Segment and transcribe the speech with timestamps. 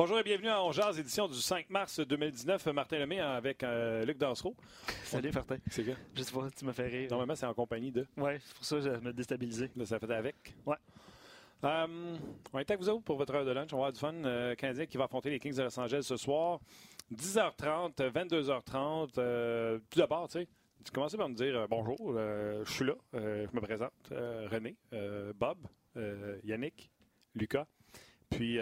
[0.00, 2.64] Bonjour et bienvenue à Ongeaz, édition du 5 mars 2019.
[2.68, 4.56] Martin Lemay avec euh, Luc Dansereau.
[5.04, 5.58] Salut, Martin.
[5.70, 5.92] C'est quoi?
[6.14, 7.10] Je sais pas, tu m'as fait rire.
[7.10, 8.06] Normalement, c'est en compagnie de.
[8.16, 9.70] Ouais, c'est pour ça que je me déstabilisé.
[9.76, 10.54] Là, ça fait avec.
[10.64, 10.78] Ouais.
[11.64, 12.16] Euh,
[12.50, 13.74] on est avec vous autres pour votre heure de lunch.
[13.74, 14.14] On va avoir du fun.
[14.24, 16.60] Euh, Canadien qui va affronter les Kings de Los Angeles ce soir.
[17.14, 19.10] 10h30, 22h30.
[19.18, 20.48] Euh, tout d'abord, tu sais,
[20.82, 23.92] tu commences par me dire euh, bonjour, je suis là, je me présente.
[24.10, 24.76] René,
[25.34, 25.58] Bob,
[26.42, 26.90] Yannick,
[27.34, 27.66] Lucas.
[28.30, 28.58] Puis,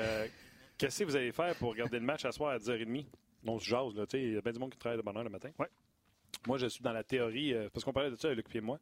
[0.79, 3.07] qu'est-ce que vous allez faire pour regarder le match à soir à 10h30?
[3.47, 5.03] On se jase, là, tu sais, il y a bien du monde qui travaille de
[5.03, 5.51] bonne heure le matin.
[5.59, 5.69] Ouais.
[6.47, 8.61] Moi, je suis dans la théorie, euh, parce qu'on parlait de ça avec Luc et
[8.61, 8.79] moi.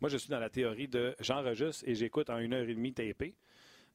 [0.00, 2.92] Moi, je suis dans la théorie de j'enregistre et j'écoute en une heure et demie
[2.92, 3.34] tapé.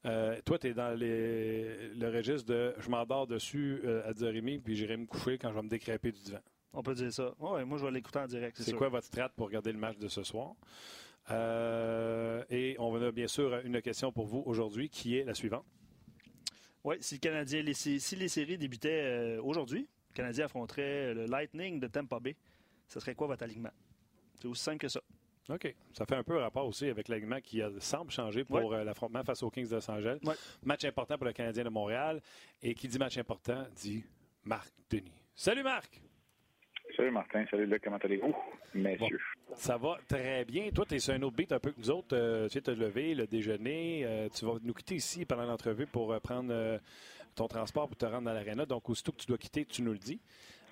[0.06, 4.62] Euh, toi, tu es dans les- le registre de je m'endors dessus euh, à 10h30
[4.62, 6.40] puis j'irai me coucher quand je vais me décréper du divan.
[6.74, 7.34] On peut dire ça.
[7.40, 8.58] Ouais, moi, je vais l'écouter en direct.
[8.62, 10.54] C'est quoi votre strat pour regarder le match de ce soir?
[11.32, 15.66] Euh, et on a bien sûr une question pour vous aujourd'hui qui est la suivante.
[16.86, 21.26] Oui, si, le Canadien, les, si les séries débutaient euh, aujourd'hui, le Canadien affronterait le
[21.26, 22.36] Lightning de Tampa Bay,
[22.88, 23.72] ce serait quoi votre alignement?
[24.40, 25.02] C'est aussi simple que ça.
[25.50, 25.76] OK.
[25.94, 29.24] Ça fait un peu rapport aussi avec l'alignement qui a- semble changer pour euh, l'affrontement
[29.24, 30.20] face aux Kings de Los Angeles.
[30.24, 30.36] Ouais.
[30.64, 32.22] Match important pour le Canadien de Montréal.
[32.62, 34.04] Et qui dit match important dit
[34.44, 35.12] Marc Denis.
[35.36, 36.02] Salut Marc!
[36.96, 38.36] Salut Martin, salut Luc, comment allez-vous,
[38.74, 39.20] messieurs?
[39.56, 40.70] Ça va très bien.
[40.70, 42.16] Toi, tu es sur un autre beat un peu que nous autres.
[42.16, 44.04] Euh, tu sais, te lever, le déjeuner.
[44.06, 46.80] Euh, tu vas nous quitter ici pendant l'entrevue pour euh, prendre
[47.36, 48.66] ton transport pour te rendre dans l'aréna.
[48.66, 50.20] Donc, aussitôt que tu dois quitter, tu nous le dis.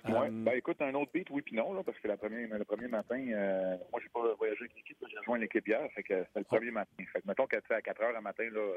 [0.06, 0.28] Ouais.
[0.30, 2.88] Ben écoute, un autre beat, oui puis non, là, parce que la première, le premier
[2.88, 6.40] matin, euh, moi j'ai pas voyagé avec l'équipe, j'ai rejoint l'équipe hier, fait que c'était
[6.40, 7.04] le premier matin.
[7.10, 8.76] Fait que mettons qu'à à 4 heures le matin, là,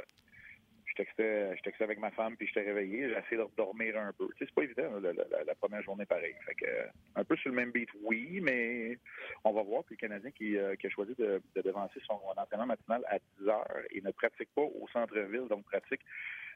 [0.88, 4.14] je textais, je avec ma femme puis je t'ai réveillé, j'ai essayé de dormir un
[4.14, 4.28] peu.
[4.30, 6.34] Tu sais, c'est pas évident la, première journée pareil.
[6.46, 8.98] Fait que euh, un peu sur le même beat, oui, mais
[9.44, 9.84] on va voir.
[9.84, 13.20] Puis le Canadien qui, euh, qui a choisi de, de devancer son entraînement matinal à
[13.40, 16.02] 10 heures et ne pratique pas au centre-ville, donc pratique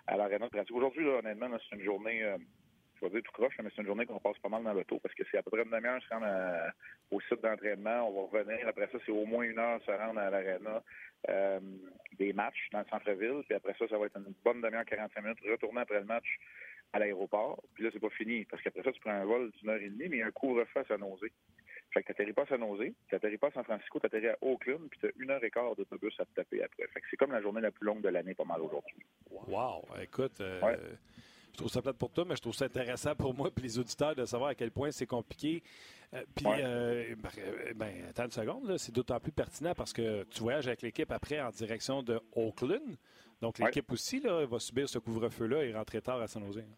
[0.08, 0.76] à l'aréna de pratique.
[0.76, 2.24] Aujourd'hui, honnêtement, c'est une journée.
[2.24, 2.38] euh,
[3.02, 5.00] je vais dire tout croche, mais c'est une journée qu'on passe pas mal dans l'auto
[5.00, 6.28] parce que c'est à peu près une demi-heure se rendre
[7.10, 8.08] au site d'entraînement.
[8.08, 8.68] On va revenir.
[8.68, 10.84] Après ça, c'est au moins une heure se rendre à l'aréna
[11.30, 11.60] euh,
[12.18, 13.44] des matchs dans le centre-ville.
[13.46, 15.40] Puis après ça, ça va être une bonne demi-heure, 45 minutes.
[15.50, 16.40] Retourner après le match
[16.94, 17.64] à l'aéroport.
[17.74, 19.90] Puis là, c'est pas fini parce qu'après ça, tu prends un vol d'une heure et
[19.90, 21.32] demie, mais il y a un couvre-feu à San Jose.
[21.94, 24.88] Fait que t'atterris pas à San Jose, t'atterris pas à San Francisco, t'atterris à Oakland,
[24.90, 26.88] puis t'as une heure et quart d'autobus à te taper après.
[26.88, 29.06] Fait que c'est comme la journée la plus longue de l'année, pas mal aujourd'hui.
[29.30, 29.86] Wow!
[30.02, 30.78] Écoute, euh, Ouais.
[31.54, 33.78] Je trouve ça plate pour toi, mais je trouve ça intéressant pour moi et les
[33.80, 35.64] auditeurs de savoir à quel point c'est compliqué.
[36.14, 36.62] Euh, Puis, Ouais.
[36.64, 40.68] euh, ben, euh, ben, attends une seconde, c'est d'autant plus pertinent parce que tu voyages
[40.68, 42.82] avec l'équipe après en direction de Oakland.
[43.42, 43.66] Donc, Ouais.
[43.66, 46.60] l'équipe aussi là, va subir ce couvre-feu-là et rentrer tard à San Jose.
[46.60, 46.76] hein.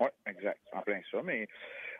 [0.00, 0.60] Oui, exact.
[0.72, 1.22] En plein ça.
[1.22, 1.46] Mais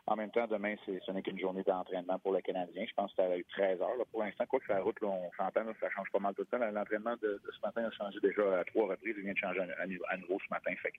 [0.06, 2.84] en même temps, demain, ce n'est qu'une journée d'entraînement pour le Canadien.
[2.86, 4.06] Je pense que c'est à 13 heures.
[4.10, 6.64] Pour l'instant, quoi que la route, on s'entend, ça change pas mal tout le temps.
[6.70, 9.14] L'entraînement de, ce matin a changé déjà à trois reprises.
[9.16, 10.72] Il vient de changer à, nouveau- ce matin.
[10.82, 10.92] Fait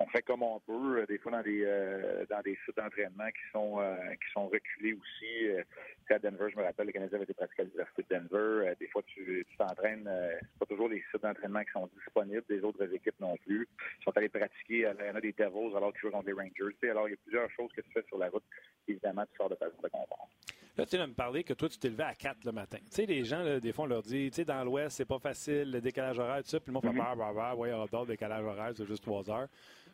[0.00, 1.00] on fait comme on peut.
[1.00, 4.46] euh, Des fois, dans des euh, dans des sites d'entraînement qui sont euh, qui sont
[4.48, 5.48] reculés aussi.
[5.48, 5.62] Euh,
[6.10, 8.72] à Denver, je me rappelle, le Canadien avait été pratiqué à l'Université de Denver.
[8.80, 10.08] Des fois, tu t'entraînes.
[10.40, 12.44] c'est pas toujours les sites d'entraînement qui sont disponibles.
[12.48, 13.68] Des autres équipes non plus.
[14.00, 16.74] Ils sont allés pratiquer à l'Arena des Devils alors qu'ils jouent contre les Rangers.
[16.90, 18.44] Alors, il y a plusieurs choses que tu fais sur la route.
[18.86, 20.28] Évidemment, tu sors de ta de confort.
[20.76, 22.78] Là, tu sais, de me parler que toi, tu t'es levé à 4 le matin.
[22.78, 25.04] Tu sais, les gens, là, des fois, on leur dit, tu sais, dans l'Ouest, c'est
[25.04, 26.60] pas facile, le décalage horaire, tout ça.
[26.60, 26.98] Puis le monde fait, Mhm.
[26.98, 29.48] bah, bah, bah, ouais, hors le décalage horaire, c'est juste 3 heures.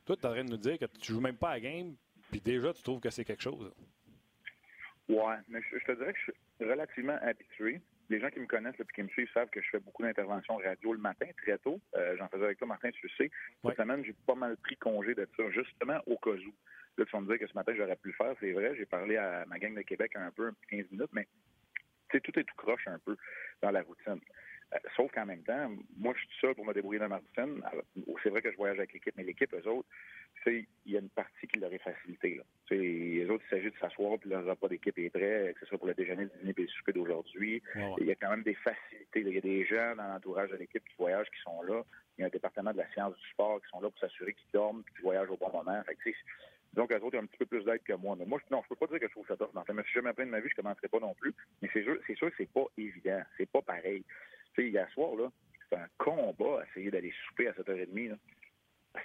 [0.05, 1.61] Toi, tu es en train de nous dire que tu joues même pas à la
[1.61, 1.95] game,
[2.31, 3.73] puis déjà, tu trouves que c'est quelque chose.
[5.09, 7.81] Ouais, mais je, je te dirais que je suis relativement habitué.
[8.11, 10.57] Les gens qui me connaissent et qui me suivent savent que je fais beaucoup d'interventions
[10.57, 11.81] radio le matin, très tôt.
[11.97, 13.31] Euh, J'en faisais avec toi, Martin, tu le sais.
[13.31, 13.75] Cette Ouais.
[13.75, 16.55] semaine, j'ai pas mal pris congé de ça, justement au cas où.
[16.97, 18.75] Là, tu vas me dire que ce matin, j'aurais pu le faire, c'est vrai.
[18.77, 21.27] J'ai parlé à ma gang de Québec un peu, un petit 15 minutes, mais
[22.09, 23.17] tout est tout croche un peu
[23.63, 24.21] dans la routine.
[24.73, 27.19] Euh, sauf qu'en même temps, moi, je suis tout seul pour me débrouiller dans ma
[27.19, 27.61] routine.
[27.65, 27.85] Alors,
[28.23, 29.89] C'est vrai que je voyage avec l'équipe, mais l'équipe, eux autres,
[30.47, 32.37] il y a une partie qui leur est facilitée.
[32.37, 32.43] Là.
[33.31, 35.87] Autres, il s'agit de s'asseoir, puis leur repas d'équipe est prêt, que ce soit pour
[35.87, 37.63] le déjeuner, le dîner et le souper d'aujourd'hui.
[37.99, 39.23] Il y a quand même des facilités.
[39.23, 39.31] là.
[39.31, 41.83] Il y a des gens dans l'entourage de l'équipe qui voyagent, qui sont là.
[42.17, 44.35] Il y a un département de la science du sport qui sont là pour s'assurer
[44.35, 45.83] qu'ils dorment et qu'ils voyagent au bon moment.
[45.85, 46.11] Fait que,
[46.75, 48.17] donc, eux autres, ont un petit peu plus d'aide que moi.
[48.19, 49.37] Mais moi, je, non, je peux pas dire que je trouve ça.
[49.55, 51.33] Enfin, mais si jamais plein de ma vie, je commencerai pas non plus.
[51.63, 53.23] Mais c'est sûr, c'est sûr que c'est pas évident.
[53.37, 54.05] C'est pas pareil.
[54.55, 55.31] Tu sais, hier soir, là,
[55.69, 58.17] c'est un combat à essayer d'aller souper à 7h30, là.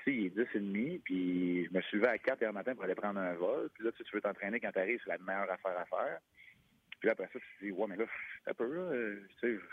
[0.05, 2.95] Que il est 10h30, puis je me suis levé à 4 h matin pour aller
[2.95, 3.69] prendre un vol.
[3.73, 6.19] Puis là, tu, tu veux t'entraîner quand t'arrives, c'est la meilleure affaire à faire.
[6.99, 8.05] Puis là, après ça, tu te dis, ouais, mais là,
[8.45, 9.63] un peu, là, euh, tu sais,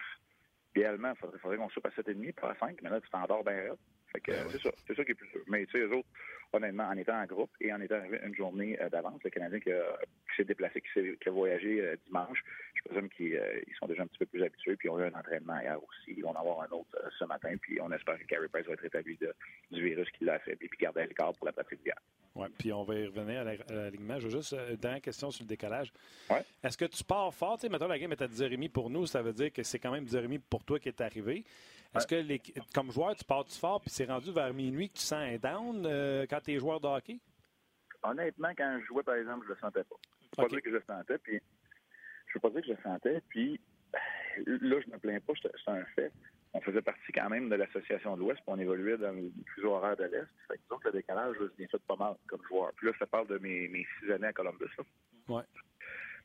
[0.74, 3.44] idéalement, il faudrait, faudrait qu'on soupe à 7h30, pas à 5, mais là, tu t'endors
[3.44, 3.76] bien raide.
[4.24, 4.70] Que, c'est ça.
[4.86, 5.42] C'est ça qui est plus sûr.
[5.46, 6.08] Mais tu sais, eux autres,
[6.52, 9.60] honnêtement, en étant en groupe et en étant arrivé une journée euh, d'avance, le Canadien
[9.60, 9.70] qui,
[10.36, 12.42] s'est déplacé, qui, a voyagé euh, dimanche,
[12.74, 15.04] je présume qu'ils euh, sont déjà un petit peu plus habitués, puis ils ont eu
[15.04, 16.14] un entraînement ailleurs aussi.
[16.16, 18.74] Ils vont en avoir un autre ce matin, puis on espère que Carey Price va
[18.74, 19.18] être rétabli
[19.70, 21.98] du virus qui l'a affaibli, puis garder le corps pour la pratique d'hier.
[22.34, 24.20] Oui, puis on va y revenir à l'alignement.
[24.20, 25.90] Je veux juste, une dernière question sur le décalage.
[26.28, 26.44] Ouais.
[26.62, 27.56] Est-ce que tu pars fort?
[27.56, 29.78] Tu sais, maintenant, la game est à 10h30 pour nous, ça veut dire que c'est
[29.78, 31.44] quand même 10h30 pour toi qui est arrivé.
[31.94, 32.40] Est-ce que, les,
[32.74, 35.84] comme joueur, tu pars-tu fort puis c'est rendu vers minuit que tu sens un down
[35.86, 37.18] euh, quand tu es joueur de hockey?
[38.02, 39.96] Honnêtement, quand je jouais, par exemple, je le sentais pas.
[40.20, 41.40] Je ne pas dire que je le sentais, puis
[42.26, 43.60] je veux pas dire que je le sentais, puis
[44.46, 46.12] là, je me plains pas, c'est un fait.
[46.52, 49.72] On faisait partie quand même de l'association de l'Ouest, puis on évoluait dans le fuseau
[49.72, 50.26] horaire de l'Est.
[50.48, 52.72] Fait que, le décalage, je l'ai fait pas mal comme joueur.
[52.76, 54.70] Puis là, ça parle de mes, mes six années à Columbus.
[54.78, 54.84] Là.
[55.28, 55.42] Ouais.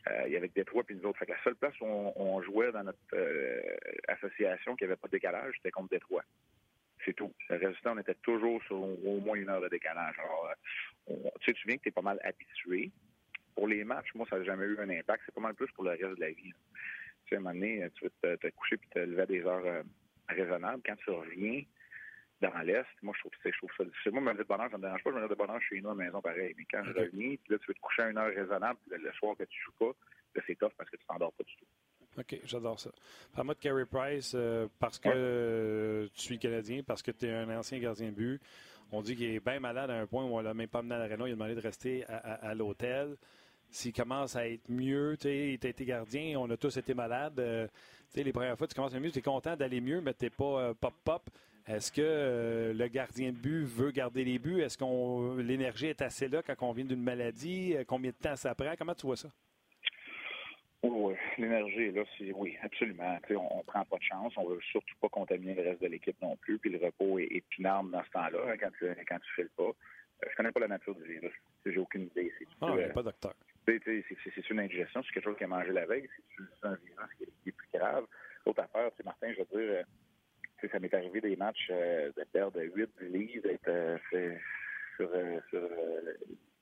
[0.09, 1.23] Euh, il y avait Détroit puis nous autres.
[1.27, 3.61] La seule place où on, jouait dans notre euh,
[4.07, 6.23] association qui avait pas de décalage, c'était contre Détroit.
[7.05, 7.33] C'est tout.
[7.49, 10.15] Le résultat, on était toujours sur au moins une heure de décalage.
[10.19, 10.49] Alors,
[11.09, 12.91] euh, tu sais, tu viens que tu es pas mal habitué.
[13.55, 15.23] Pour les matchs, moi, ça n'a jamais eu un impact.
[15.25, 16.53] C'est pas mal plus pour le reste de la vie.
[17.25, 19.45] Tu sais, à un moment donné, tu veux te, coucher puis te lever à des
[19.45, 19.83] heures
[20.29, 20.81] raisonnables.
[20.85, 21.63] Quand tu reviens,
[22.41, 24.11] dans l'Est, moi, je trouve, je trouve ça difficile.
[24.13, 25.11] Moi, me de bonheur, ça me dérange pas.
[25.11, 26.53] Je me de bonheur chez nous à la maison, pareil.
[26.57, 29.11] Mais quand je reviens, puis là, tu veux te coucher à une heure raisonnable, le,
[29.13, 29.93] soir que tu joues pas,
[30.35, 31.65] là, c'est tough parce que tu t'endors pas du tout.
[32.17, 32.91] OK, j'adore ça.
[33.33, 37.49] Parle-moi de Carey Price, euh, parce que tu suis Canadien, parce que tu es un
[37.57, 38.41] ancien gardien de but.
[38.91, 40.95] On dit qu'il est bien malade à un point où on l'a même pas amené
[40.95, 41.27] à l'aréna.
[41.27, 43.15] Il a demandé de rester à, l'hôtel.
[43.69, 46.93] S'il commence à être mieux, tu sais, il a été gardien, on a tous été
[46.93, 47.39] malades.
[47.39, 50.01] Euh, tu sais, les premières fois, tu commences à mieux, tu es content d'aller mieux,
[50.01, 51.29] mais tu n'es pas pop-pop.
[51.69, 54.61] Euh, est-ce que euh, le gardien de but veut garder les buts?
[54.61, 57.75] Est-ce qu'on l'énergie est assez là quand on vient d'une maladie?
[57.75, 58.73] Euh, combien de temps ça prend?
[58.77, 59.29] Comment tu vois ça?
[60.83, 63.19] Oui, l'énergie là, c'est oui, absolument.
[63.29, 66.19] on, ne prend pas de chance, on veut surtout pas contaminer le reste de l'équipe
[66.21, 66.57] non plus.
[66.57, 69.51] Puis le repos est, est dans ce temps-là, hein, quand tu quand tu fais le
[69.55, 69.71] pas.
[70.23, 71.33] Je je connais pas la nature du virus.
[71.65, 72.31] J'ai aucune idée.
[72.37, 73.33] C'est ah, euh, pas docteur.
[73.65, 77.49] C'est une indigestion, c'est quelque chose qui a mangé la veille, c'est un virus qui
[77.49, 78.05] est, plus grave.
[78.45, 79.85] L'autre affaire, Martin, je veux dire,
[80.69, 83.97] ça m'est arrivé des matchs euh, de perdre 8 livres, d'être euh,
[84.95, 85.69] sur, euh, sur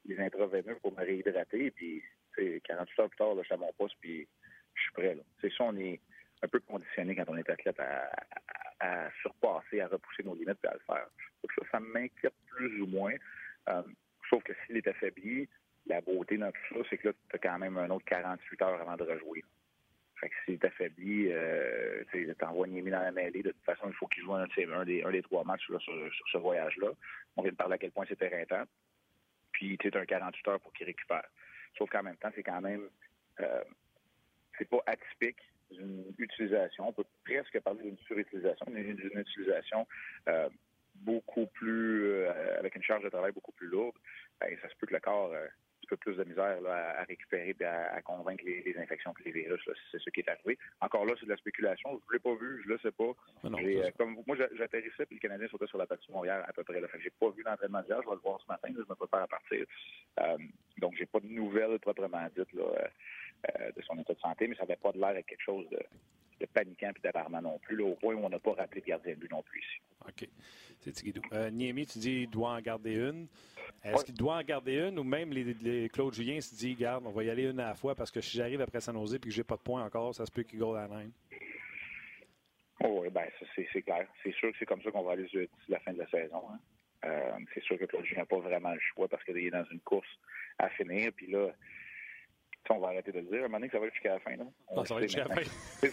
[0.06, 1.72] les intraveineux pour me réhydrater.
[1.72, 2.04] Puis
[2.64, 4.28] 48 heures plus tard, je suis à mon poste, puis
[4.76, 5.18] je suis prêt.
[5.42, 6.00] C'est ça, on est
[6.42, 8.10] un peu conditionné quand on est athlète à,
[8.80, 11.08] à, surpasser, à repousser nos limites et à le faire.
[11.44, 13.14] ça, ça m'inquiète plus ou moins.
[14.30, 15.50] sauf que s'il est affaibli,
[15.86, 18.62] la beauté dans tout ça, c'est que là, tu as quand même un autre 48
[18.62, 19.44] heures avant de rejouer.
[20.20, 22.04] Fait que s'il est affaibli, euh,
[22.38, 23.42] t'envoies Niemi dans la mêlée.
[23.42, 24.46] De toute façon, il faut qu'il joue un,
[24.86, 26.90] des, trois matchs sur, ce voyage-là.
[27.38, 28.64] On vient de parler à quel point c'était éreintant.
[29.52, 31.28] Puis, tu un 48 heures pour qu'il récupère.
[31.78, 32.90] Sauf qu'en même temps, c'est quand même...
[33.40, 33.64] Euh,
[34.58, 35.40] c'est pas atypique
[35.72, 36.90] d'une utilisation.
[36.90, 39.88] On peut presque parler d'une surutilisation, d'une utilisation
[40.28, 40.50] euh,
[40.96, 42.12] beaucoup plus...
[42.12, 43.96] Euh, avec une charge de travail beaucoup plus lourde.
[44.42, 45.34] Ben, ça se peut que le corps
[45.90, 49.62] peu plus de misère à, récupérer et à, convaincre les, infections et les virus.
[49.92, 50.58] C'est ce qui est arrivé.
[50.82, 52.00] Encore là, c'est de la spéculation.
[52.06, 53.12] Je ne l'ai pas vu, je ne le sais pas.
[53.46, 56.80] Euh, comme moi, j'atterrissais puis le Canadien sautait sur la patinoire Montréal à peu près.
[56.80, 58.02] Je n'ai pas vu l'entraînement d'hier.
[58.04, 58.70] Je vais le voir ce matin.
[58.74, 59.66] je me prépare à partir.
[60.20, 60.38] Euh,
[60.78, 64.56] donc, j'ai pas de nouvelles proprement dites là, euh, de son état de santé, mais
[64.56, 65.80] ça n'avait pas de l'air à quelque chose de,
[66.40, 69.14] de paniquant et d'alarmant non plus, au point où on n'a pas rappelé le gardien
[69.14, 69.82] de but non plus ici.
[70.08, 70.30] OK.
[70.80, 71.22] C'est Tigidou.
[71.52, 73.28] Niemi, tu dis qu'il doit en garder une.
[73.84, 77.12] Est-ce qu'il doit en garder une ou même les, Claude Julien se dit, garde, on
[77.12, 79.20] va y aller une à la fois parce que si j'arrive après San Jose et
[79.20, 80.88] que j'ai pas de points encore, ça se peut qu'il go la.
[82.82, 84.08] Oh, oui, ben, c'est clair.
[84.24, 86.42] C'est sûr que c'est comme ça qu'on va aller jusqu'à la fin de la saison.
[86.50, 86.60] Hein.
[87.06, 89.66] Euh, c'est sûr que Claude Julien n'a pas vraiment le choix parce qu'il est dans
[89.72, 90.08] une course
[90.58, 91.12] à finir.
[91.14, 91.50] Puis là,
[92.76, 93.42] on va arrêter de le dire.
[93.42, 94.36] À un moment donné, ça va être jusqu'à la fin.
[94.36, 94.54] Non?
[94.86, 95.42] Ça va être jusqu'à la fin.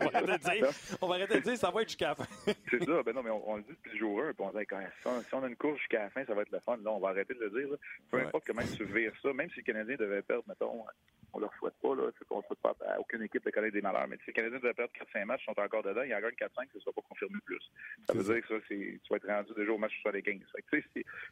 [0.00, 0.70] on, va arrêter de dire,
[1.02, 2.26] on va arrêter de dire ça va être jusqu'à la fin.
[2.70, 3.02] c'est ça.
[3.02, 4.32] Ben non, mais on, le dit depuis le jour 1.
[4.32, 6.52] Puis on dit, quand, si, on, a une course jusqu'à la fin, ça va être
[6.52, 6.76] le fun.
[6.78, 7.68] Là, on va arrêter de le dire.
[7.68, 7.76] Là.
[8.10, 10.84] Peu importe comment tu vires ça, même si le Canadien devait perdre, mettons,
[11.32, 11.94] on ne leur souhaite pas.
[11.94, 14.08] Là, on ne souhaite pas à aucune équipe de connaître des malheurs.
[14.08, 16.02] Mais si le Canadien devait perdre 4-5 matchs, ils sont encore dedans.
[16.02, 17.60] Il y en a un 4-5, ça ne sera pas confirmé plus.
[18.06, 20.40] Ça veut dire que ça, tu vas être rendu déjà au match 75.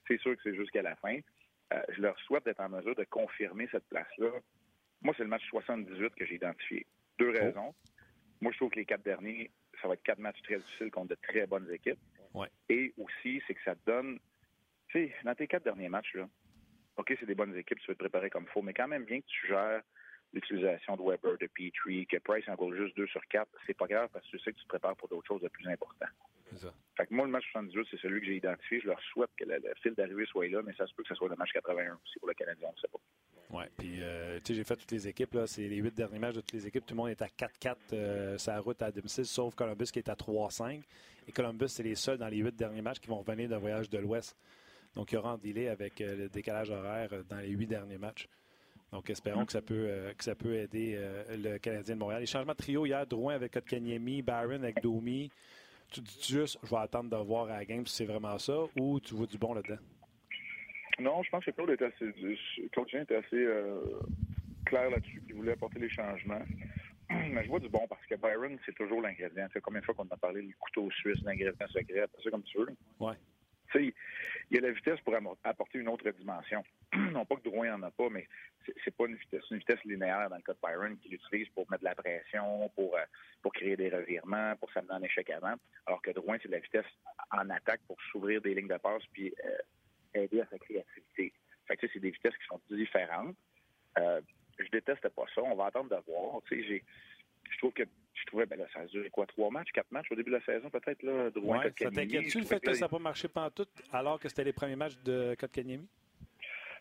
[0.06, 1.18] C'est sûr que c'est jusqu'à la fin.
[1.74, 4.30] Euh, je leur souhaite d'être en mesure de confirmer cette place-là
[5.04, 6.86] moi, c'est le match 78 que j'ai identifié.
[7.18, 7.38] Deux oh.
[7.38, 7.74] raisons.
[8.40, 9.50] Moi, je trouve que les quatre derniers,
[9.80, 12.00] ça va être quatre matchs très difficiles contre de très bonnes équipes.
[12.68, 14.18] Et aussi, c'est que ça te donne,
[14.88, 16.28] tu sais, dans tes quatre derniers matchs, là,
[16.96, 19.04] OK, c'est des bonnes équipes, tu vas te préparer comme il faut, mais quand même
[19.04, 19.82] bien que tu gères
[20.32, 24.08] l'utilisation de Weber, de Petrie, que Price en juste deux sur quatre, c'est pas grave
[24.12, 26.06] parce que tu sais que tu te prépares pour d'autres choses de plus important.
[26.56, 26.72] Ça.
[26.96, 28.80] Fait que moi, le match 78, c'est celui que j'ai identifié.
[28.80, 31.14] Je leur souhaite que le, fil d'arrivée soit là, mais ça se peut que ce
[31.14, 32.98] soit le match 81 aussi pour le Canadien, on ne sait pas.
[33.50, 35.34] Oui, puis euh, tu sais, j'ai fait toutes les équipes.
[35.34, 35.46] là.
[35.46, 36.86] C'est les huit derniers matchs de toutes les équipes.
[36.86, 40.08] Tout le monde est à 4-4 euh, la route à domicile, sauf Columbus qui est
[40.08, 40.82] à 3-5.
[41.26, 43.88] Et Columbus, c'est les seuls dans les huit derniers matchs qui vont revenir d'un voyage
[43.90, 44.36] de l'Ouest.
[44.94, 47.98] Donc, il y aura un délai avec euh, le décalage horaire dans les huit derniers
[47.98, 48.28] matchs.
[48.92, 50.96] Donc, espérons que ça peut, que ça peut aider
[51.30, 52.20] le Canadien de Montréal.
[52.20, 55.32] Les changements de trio hier, Drouin avec Kotkaniemi, Barron avec Domi.
[55.94, 58.52] Tu dis juste, je vais attendre de voir à la game si c'est vraiment ça,
[58.80, 59.78] ou tu vois du bon là-dedans?
[60.98, 62.12] Non, je pense que Claude était assez,
[62.72, 63.78] Claude Julien était assez euh,
[64.66, 66.42] clair là-dessus, qu'il voulait apporter les changements.
[67.10, 69.46] Mais je vois du bon parce que Byron, c'est toujours l'ingrédient.
[69.62, 72.74] Combien de fois qu'on a parlé du couteau suisse, l'ingrédient secret, ça comme tu veux.
[72.98, 73.14] Ouais.
[73.80, 73.92] Il
[74.50, 75.14] y a la vitesse pour
[75.44, 76.62] apporter une autre dimension.
[76.94, 78.28] non pas que Drouin n'en a pas, mais
[78.84, 81.68] c'est pas une vitesse, une vitesse linéaire dans le cas de Byron qu'il utilise pour
[81.70, 83.04] mettre de la pression, pour, euh,
[83.42, 85.54] pour créer des revirements, pour s'amener en échec avant.
[85.86, 86.86] Alors que Drouin, c'est de la vitesse
[87.30, 91.32] en attaque pour s'ouvrir des lignes de passe puis euh, aider à sa créativité.
[91.66, 93.36] Fait que, c'est des vitesses qui sont différentes.
[93.98, 94.20] Euh,
[94.58, 95.42] je déteste pas ça.
[95.42, 96.42] On va attendre de voir.
[96.46, 96.84] Tu sais, j'ai,
[97.50, 100.10] je trouve que je trouvais, ben là, ça a duré quoi, trois matchs, quatre matchs
[100.10, 102.74] au début de la saison, peut-être, là, Drouin, Ouais, ça t'inquiète-tu le fait que là,
[102.74, 105.88] ça n'a pas marché pantoute alors que c'était les premiers matchs de Kotkaniemi?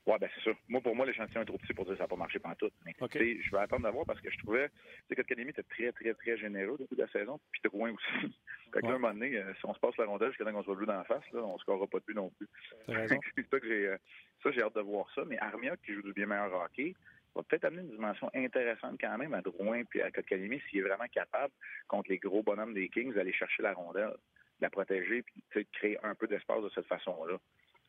[0.05, 0.57] Ouais, ben c'est ça.
[0.67, 2.37] Moi, pour moi, l'échantillon est trop petit pour dire que ça n'a pas marché.
[2.85, 3.11] Mais OK.
[3.11, 4.69] tu sais, je vais attendre d'avoir parce que je trouvais
[5.09, 8.35] que Kotkaniemi était très, très, très généreux au début de la saison, puis Drouin aussi.
[8.73, 8.95] fait que là, Ouais.
[8.95, 10.85] un moment donné, euh, si on se passe la rondelle jusqu'à temps qu'on soit bleu
[10.85, 12.49] dans la face, là, on ne scorera pas de but non plus.
[12.89, 13.17] Raison.
[13.49, 13.97] ça j'ai euh,
[14.43, 15.23] ça, j'ai hâte de voir ça.
[15.25, 16.95] Mais Armia, qui joue du bien meilleur hockey,
[17.35, 20.83] va peut-être amener une dimension intéressante quand même à Drouin puis à Kotkaniemi s'il est
[20.83, 21.53] vraiment capable,
[21.87, 25.65] contre les gros bonhommes des Kings, d'aller chercher la rondelle, de la protéger, puis de
[25.73, 27.37] créer un peu d'espace de cette façon-là.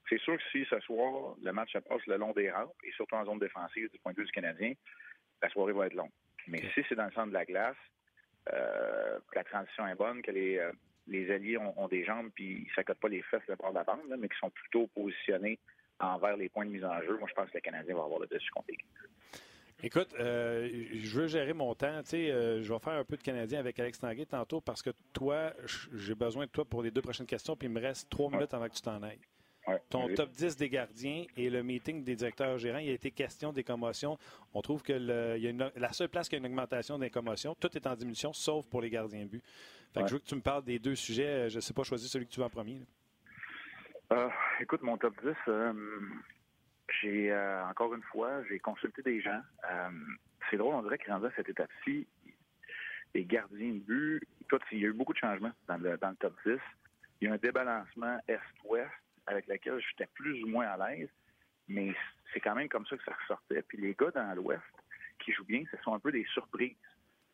[0.09, 2.93] C'est sûr que si ce soir, le match se passe le long des rampes, et
[2.93, 4.73] surtout en zone défensive du point de vue du Canadien,
[5.43, 6.13] la soirée va être longue.
[6.47, 7.77] Mais si c'est dans le centre de la glace,
[8.53, 10.73] euh, que la transition est bonne, que les, euh,
[11.07, 13.71] les alliés ont, ont des jambes puis ils ne s'accotent pas les fesses le bord
[13.71, 15.59] de la bande, là, mais qui sont plutôt positionnés
[16.01, 18.21] envers les points de mise en jeu, moi je pense que le Canadien va avoir
[18.21, 18.79] le dessus contre les.
[19.83, 22.01] Écoute, euh, je veux gérer mon temps.
[22.05, 24.81] Tu sais, euh, je vais faire un peu de Canadien avec Alex Tanguay tantôt parce
[24.83, 25.53] que toi,
[25.93, 28.55] j'ai besoin de toi pour les deux prochaines questions, puis il me reste trois minutes
[28.55, 29.19] avant que tu t'en ailles.
[29.67, 33.11] Ouais, Ton top 10 des gardiens et le meeting des directeurs gérants, il a été
[33.11, 34.19] question des commotions.
[34.53, 36.99] On trouve que le- il y a une- la seule place qui a une augmentation
[36.99, 39.43] des commotions, tout est en diminution, sauf pour les gardiens de but.
[39.93, 40.09] Fait que Ouais.
[40.09, 41.49] je veux que tu me parles des deux sujets.
[41.49, 42.75] Je ne sais pas choisir celui que tu veux en premier.
[42.79, 42.85] là.
[44.13, 44.29] Euh,
[44.61, 45.73] écoute, mon top 10, euh,
[47.01, 49.41] j'ai euh, encore une fois, j'ai consulté des gens.
[50.51, 52.07] C'est drôle, on dirait que rendu à cette étape-ci,
[53.15, 56.11] les gardiens de but, écoute, il y a eu beaucoup de changements dans le, dans
[56.11, 56.59] le top 10.
[57.21, 58.91] Il y a un débalancement Est-Ouest
[59.27, 61.09] avec lequel j'étais plus ou moins à l'aise,
[61.69, 61.95] mais
[62.33, 63.63] c'est quand même comme ça que ça ressortait.
[63.63, 64.63] Puis les gars dans l'Ouest
[65.21, 66.77] qui jouent bien, ce sont un peu des surprises.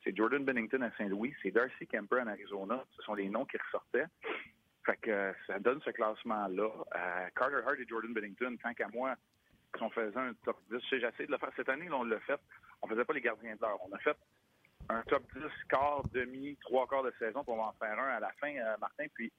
[0.05, 2.85] C'est Jordan Bennington à Saint-Louis, c'est Darcy Kemper en Arizona.
[2.97, 4.07] Ce sont les noms qui ressortaient.
[4.84, 6.70] Fait que euh, ça donne ce classement-là.
[6.96, 9.14] Euh, Carter Hart et Jordan Bennington, tant qu'à moi,
[9.76, 11.88] si on faisait un top 10, je sais, j'ai essayé de le faire cette année,
[11.88, 12.40] là, on l'a fait.
[12.82, 13.78] On faisait pas les gardiens de l'heure.
[13.88, 14.16] On a fait
[14.88, 18.32] un top 10, quart, demi, trois quarts de saison, va en faire un à la
[18.40, 19.06] fin, euh, Martin.
[19.14, 19.30] Puis,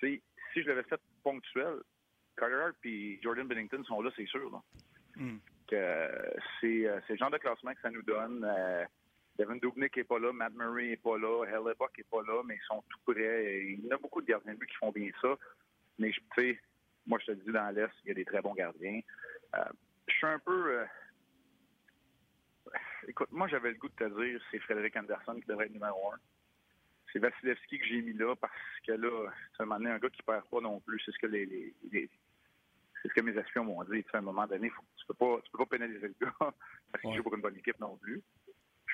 [0.00, 0.22] si
[0.62, 1.76] je l'avais fait ponctuel,
[2.36, 4.50] Carter Hart et Jordan Bennington sont là, c'est sûr.
[4.50, 4.62] Là.
[5.16, 5.38] Hmm.
[5.68, 8.44] Que, euh, c'est, c'est le genre de classement que ça nous donne.
[8.44, 8.84] Euh,
[9.38, 12.54] Devin Dubnik n'est pas là, Matt Murray n'est pas là, Hellebuck n'est pas là, mais
[12.56, 13.64] ils sont tout près.
[13.64, 15.36] Il y en a beaucoup de gardiens de but qui font bien ça.
[15.98, 16.60] Mais tu sais,
[17.06, 19.00] moi je te dis dans l'Est, il y a des très bons gardiens.
[19.56, 19.64] Euh,
[20.08, 20.78] je suis un peu.
[20.80, 20.84] euh,
[23.06, 26.12] Écoute, moi j'avais le goût de te dire c'est Frédéric Anderson qui devrait être numéro
[26.12, 26.16] un.
[27.12, 28.52] C'est Vasilevski que j'ai mis là parce
[28.86, 31.00] que là, c'est un moment donné, un gars qui perd pas non plus.
[31.04, 32.10] C'est ce que les, les- les-
[33.02, 34.02] c'est ce que mes espions m'ont dit.
[34.02, 36.14] Tu sais, à un moment donné, faut, tu peux pas tu peux pas pénaliser le
[36.20, 37.16] gars parce qu'il Ouais.
[37.16, 38.22] joue pour une bonne équipe non plus.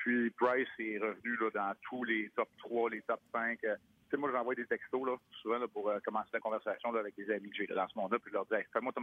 [0.03, 3.63] Puis Price est revenu là, dans tous les top 3, les top 5.
[3.63, 3.75] Euh,
[4.09, 6.99] Tu sais, moi, j'envoie des textos là, souvent là, pour euh, commencer la conversation là,
[7.01, 9.01] avec des amis que j'ai dans ce monde-là, puis je leur dis hey, fais-moi ton,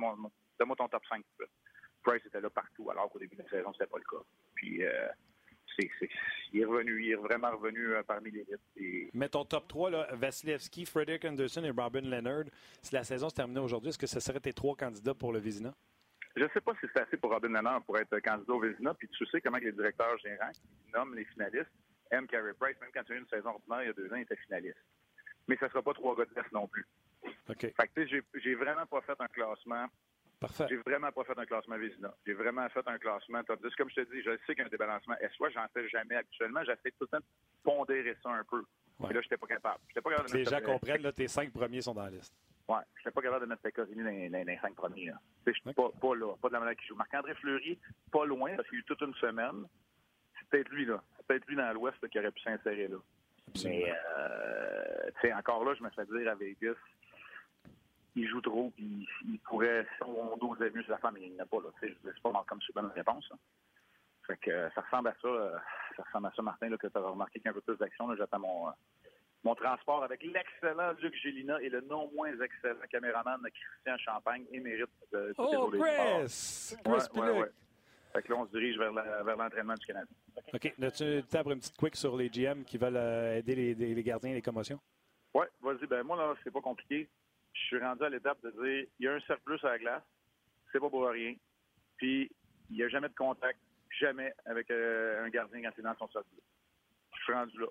[0.58, 1.22] donne-moi ton top 5.
[1.22, 1.56] tout de suite.
[2.02, 4.22] Price était là partout, alors qu'au début de la saison, c'était pas le cas.
[4.54, 5.08] Puis euh,
[5.78, 6.08] c'est, c'est-
[6.52, 8.58] il est revenu, il est vraiment revenu euh, parmi les listes.
[8.76, 12.44] Et Mais ton top 3, là, Vasilevski, Frederick Anderson et Robin Leonard,
[12.82, 15.38] si la saison se terminait aujourd'hui, est-ce que ce serait tes trois candidats pour le
[15.38, 15.72] Vizina?
[16.36, 19.08] Je sais pas si c'est assez pour Robin Lennard pour être candidat au Vézina, puis
[19.08, 20.52] tu sais comment les directeurs gérants
[20.88, 21.71] qui nomment les finalistes
[22.11, 24.11] aiment Carey Price, même quand il a eu une saison ordinaire il y a deux
[24.12, 24.78] ans, il était finaliste.
[25.47, 26.87] Mais ça sera pas trois gars de l'Est non plus.
[27.49, 27.61] OK.
[27.61, 29.87] Fait que tu sais, j'ai, j'ai vraiment pas fait un classement.
[30.40, 30.66] Parfait.
[30.68, 32.14] J'ai vraiment pas fait un classement Vézina.
[32.25, 33.75] J'ai vraiment fait un classement top 10.
[33.75, 35.16] Comme je te dis, je sais qu'il y a un débalancement.
[35.21, 37.25] Et soit j'en fais jamais habituellement, j'essaie tout le temps de
[37.64, 38.62] pondérer ça un peu.
[39.00, 39.11] Ouais.
[39.11, 39.80] Et là, j'étais pas capable.
[39.88, 42.33] J'étais pas capable de Les gens comprennent, là, tes cinq premiers sont dans la liste.
[42.68, 45.11] Ouais, j'étais pas capable de mettre Pecorini dans, les- dans les cinq premiers.
[45.47, 46.95] Je suis pas là, pas de la manière qu'il joue.
[46.97, 47.78] Marc-André Fleury,
[48.12, 49.64] pas loin, parce qu'il y a eu toute une semaine.
[50.50, 51.02] C'est peut-être lui, là.
[51.16, 52.96] C'est peut-être lui dans l'Ouest qui aurait pu s'insérer là.
[53.48, 53.80] Absolument.
[53.86, 56.74] Mais, euh, tu sais, encore là, je me fais dire à Vegas,
[58.16, 61.40] il joue trop, puis il pourrait, si on dosait mieux sur la femme, il n'y
[61.40, 61.70] en a pas, là.
[61.80, 63.36] C'est pas comme super bonne réponse, là.
[64.26, 65.56] Fait que ça ressemble à ça, euh,
[65.96, 68.40] ça ressemble à ça, Martin, là, que tu as remarqué qu'un peu plus d'action, j'attends
[68.40, 68.72] mon, euh,
[69.44, 74.90] mon transport avec l'excellent Luc Gélina et le non moins excellent caméraman Christian Champagne, émérite
[75.12, 75.80] de, de Oh, Chris!
[75.80, 77.50] Chris ouais, ouais, ouais.
[78.12, 78.92] Fait que là, on se dirige vers
[79.36, 80.10] l'entraînement du Canada.
[80.52, 80.74] OK.
[80.82, 82.96] As-tu le temps pour une petite quick sur les GM qui veulent
[83.36, 84.80] aider les, les gardiens et les commotions?
[85.34, 85.86] Oui, vas-y.
[85.86, 87.08] Ben moi, là, c'est pas compliqué.
[87.52, 90.02] Je suis rendu à l'étape de dire il y a un surplus à la glace,
[90.72, 91.34] c'est pas pour rien.
[91.96, 92.30] Puis,
[92.70, 93.58] il n'y a jamais de contact,
[94.00, 96.42] jamais avec euh, un gardien quand c'est dans son surplus.
[97.16, 97.66] Je suis rendu là.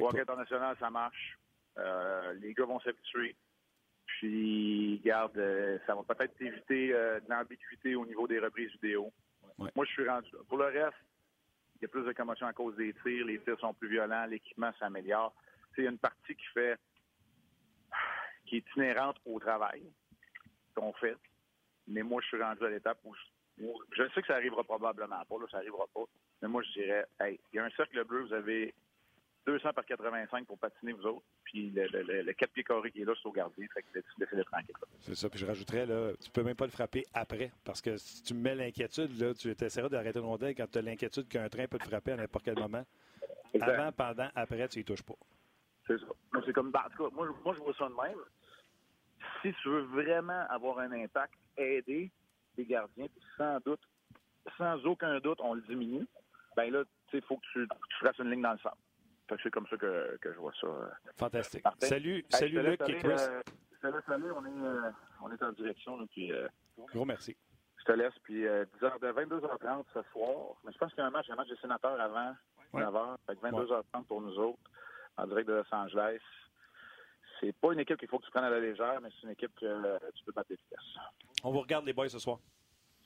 [0.00, 1.38] Au hockey international, ça marche.
[1.78, 3.34] Euh, les gars vont s'habituer.
[4.06, 9.12] Puis, garde, euh, ça va peut-être éviter euh, de l'ambiguïté au niveau des reprises vidéo.
[9.74, 10.30] Moi, je suis rendu.
[10.48, 10.96] Pour le reste,
[11.76, 13.26] il y a plus de commotion à cause des tirs.
[13.26, 14.26] Les tirs sont plus violents.
[14.26, 15.34] L'équipement s'améliore.
[15.78, 16.78] A une partie qui fait
[18.46, 19.82] qui est inhérente au travail
[20.74, 21.16] qu'on fait.
[21.88, 24.62] Mais moi, je suis rendu à l'étape où je, où je, sais que ça arrivera
[24.62, 26.04] probablement pas, là, ça arrivera pas.
[26.40, 28.74] Mais moi, je dirais, hey, il y a un cercle bleu, vous avez
[29.46, 33.02] 200 par 85 pour patiner vous autres, puis le, le, le 4 pieds carrés qui
[33.02, 34.74] est là, c'est au gardien, fait que laissez-le tranquille.
[35.00, 37.96] C'est ça, puis je rajouterais, là, tu peux même pas le frapper après, parce que
[37.96, 41.28] si tu me mets l'inquiétude, là, tu essaieras d'arrêter une rondelle quand tu as l'inquiétude
[41.28, 42.84] qu'un train peut te frapper à n'importe quel moment.
[43.52, 43.68] Exact.
[43.68, 45.14] Avant, pendant, après, tu y touches pas.
[45.86, 46.06] C'est ça.
[46.46, 48.18] C'est comme, en tout cas, moi, moi, je vois ça de même.
[49.42, 52.10] Si tu veux vraiment avoir un impact, aider
[52.56, 53.80] les gardiens, puis sans doute,
[54.56, 56.06] sans aucun doute, on le diminue,
[56.56, 58.76] ben là, tu sais, il faut que tu, tu fasses une ligne dans le sable.
[59.42, 60.68] C'est comme ça que, que, je vois ça.
[61.16, 61.64] Fantastique.
[61.64, 61.86] Martin?
[61.86, 63.08] Salut, hey, salut Luc et Chris.
[63.18, 63.40] Euh,
[63.80, 64.90] salut, salut, on est, euh,
[65.22, 65.96] on est en direction.
[65.96, 66.48] Là, puis, euh,
[66.92, 67.36] Gros merci.
[67.78, 68.14] Je te laisse.
[68.22, 70.56] Puis 10h, de 22h30 ce soir.
[70.64, 72.34] Mais je pense qu'il y a un match, un match des sénateurs avant
[72.74, 72.82] ouais.
[72.82, 73.16] 9h.
[73.26, 74.58] Fait que 22h30 pour nous autres,
[75.16, 76.20] en direct de Los Angeles.
[77.40, 79.32] C'est pas une équipe qu'il faut que tu prennes à la légère, mais c'est une
[79.32, 80.84] équipe que euh, tu peux battre d'efficace.
[81.42, 82.38] On vous regarde les boys ce soir.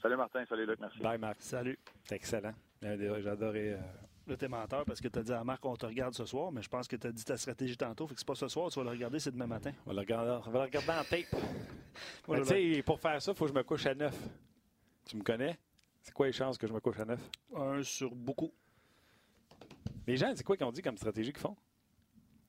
[0.02, 1.00] Salut Martin, salut Luc, merci.
[1.00, 1.40] Bye Marc.
[1.40, 1.78] Salut.
[2.04, 2.52] C'est excellent.
[2.85, 3.79] Euh...
[4.26, 6.60] Là, t'es menteur parce que t'as dit à Marc on te regarde ce soir, mais
[6.60, 8.08] je pense que t'as dit ta stratégie tantôt.
[8.08, 9.70] Fait que c'est pas ce soir, tu vas le regarder, c'est demain matin.
[9.84, 11.42] On va le regarder, on va le regarder en tape.
[12.44, 14.14] tu sais, pour faire ça, il faut que je me couche à 9.
[15.04, 15.56] Tu me connais?
[16.02, 17.20] C'est quoi les chances que je me couche à 9?
[17.54, 18.52] Un sur beaucoup.
[20.08, 21.56] Les gens, c'est quoi qu'ils ont dit comme stratégie qu'ils font?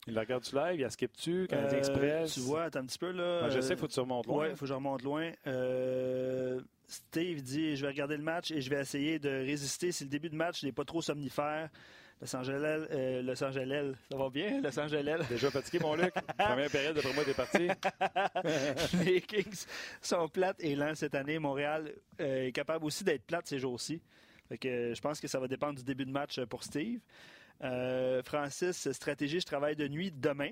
[0.08, 2.34] Ils le regardent-tu live, il y a skip-tu, Canadien euh, Express?
[2.34, 3.42] Tu vois, attends un petit peu là.
[3.42, 4.46] Ben, je sais, il faut que tu remontes loin.
[4.46, 5.32] Oui, il faut que je remonte loin.
[5.46, 10.04] Euh, Steve dit Je vais regarder le match et je vais essayer de résister si
[10.04, 11.70] le début de match n'est pas trop somnifère.
[12.20, 15.24] Los Angeles, euh, Los Angeles, ça va bien, Los Angeles?
[15.30, 16.12] Déjà fatigué, mon Luc.
[16.38, 17.68] Première période, d'après moi, t'es parti.
[19.06, 19.66] Les Kings
[20.02, 21.38] sont plates et lents cette année.
[21.38, 24.02] Montréal euh, est capable aussi d'être plate ces jours-ci.
[24.66, 27.00] Euh, je pense que ça va dépendre du début de match pour Steve.
[27.64, 30.52] Euh, Francis, stratégie, je travaille de nuit demain.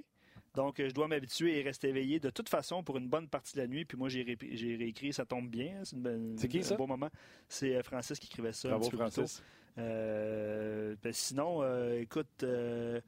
[0.56, 3.62] Donc, je dois m'habituer et rester éveillé de toute façon pour une bonne partie de
[3.62, 3.86] la nuit.
[3.86, 5.84] Puis moi, j'ai, ré réécrit, ça tombe bien.
[5.84, 7.10] C'est, un bon moment.
[7.48, 8.70] C'est Francis qui écrivait ça.
[8.70, 9.44] Bravo, Francis.
[9.78, 13.02] Euh, ben sinon, euh, écoute, euh,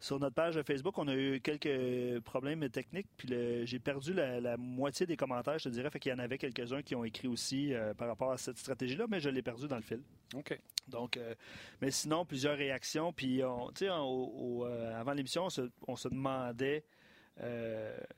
[0.00, 3.06] sur notre page Facebook, on a eu quelques problèmes techniques.
[3.16, 3.28] Puis
[3.64, 5.90] j'ai perdu la, la, moitié des commentaires, je te dirais.
[5.90, 8.58] Fait qu'il y en avait quelques-uns qui ont écrit aussi euh, par rapport à cette
[8.58, 10.02] stratégie-là, mais je l'ai perdu dans le fil.
[10.34, 10.58] OK.
[10.88, 11.34] Donc, euh,
[11.80, 13.12] mais sinon, plusieurs réactions.
[13.12, 13.42] Puis,
[13.74, 16.84] tu sais, euh, avant l'émission, on se, on se demandait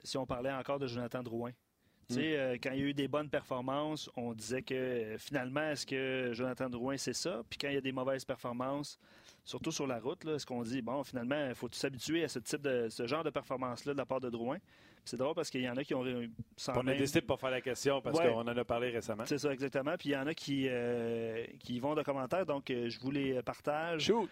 [0.03, 1.53] si on parlait encore de Jonathan Drouin.
[2.09, 5.19] Tu sais, euh, quand il y a eu des bonnes performances, on disait que euh,
[5.19, 7.43] finalement, est-ce que Jonathan Drouin, c'est ça?
[7.49, 8.99] Puis quand il y a des mauvaises performances,
[9.45, 12.63] surtout sur la route, est-ce qu'on dit, bon, finalement, il faut s'habituer à ce type
[12.63, 14.59] de ce genre de performance-là de la part de Drouin?
[15.05, 16.05] C'est drôle parce qu'il y en a qui ont.
[16.05, 18.29] On a décidé de ne pas faire la question parce ouais.
[18.29, 19.25] qu'on en a parlé récemment.
[19.27, 19.97] C'est ça, exactement.
[19.99, 23.11] Puis il y en a qui, euh, qui vont de commentaires, donc euh, je vous
[23.11, 24.03] les partage.
[24.03, 24.31] Shoot!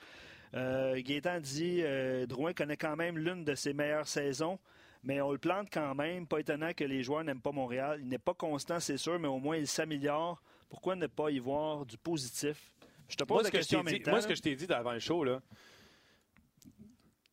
[0.55, 1.83] Euh, Gaétan dit
[2.29, 4.59] Drouin connaît quand même l'une de ses meilleures saisons
[5.03, 6.27] mais on le plante quand même.
[6.27, 7.99] Pas étonnant que les joueurs n'aiment pas Montréal.
[8.03, 10.43] Il n'est pas constant, c'est sûr, mais au moins il s'améliore.
[10.69, 12.71] Pourquoi ne pas y voir du positif?
[13.11, 14.11] Je te pose moi, la question temps.
[14.11, 15.41] Moi, ce que je t'ai dit avant le show, là,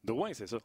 [0.04, 0.58] Drouin, c'est ça.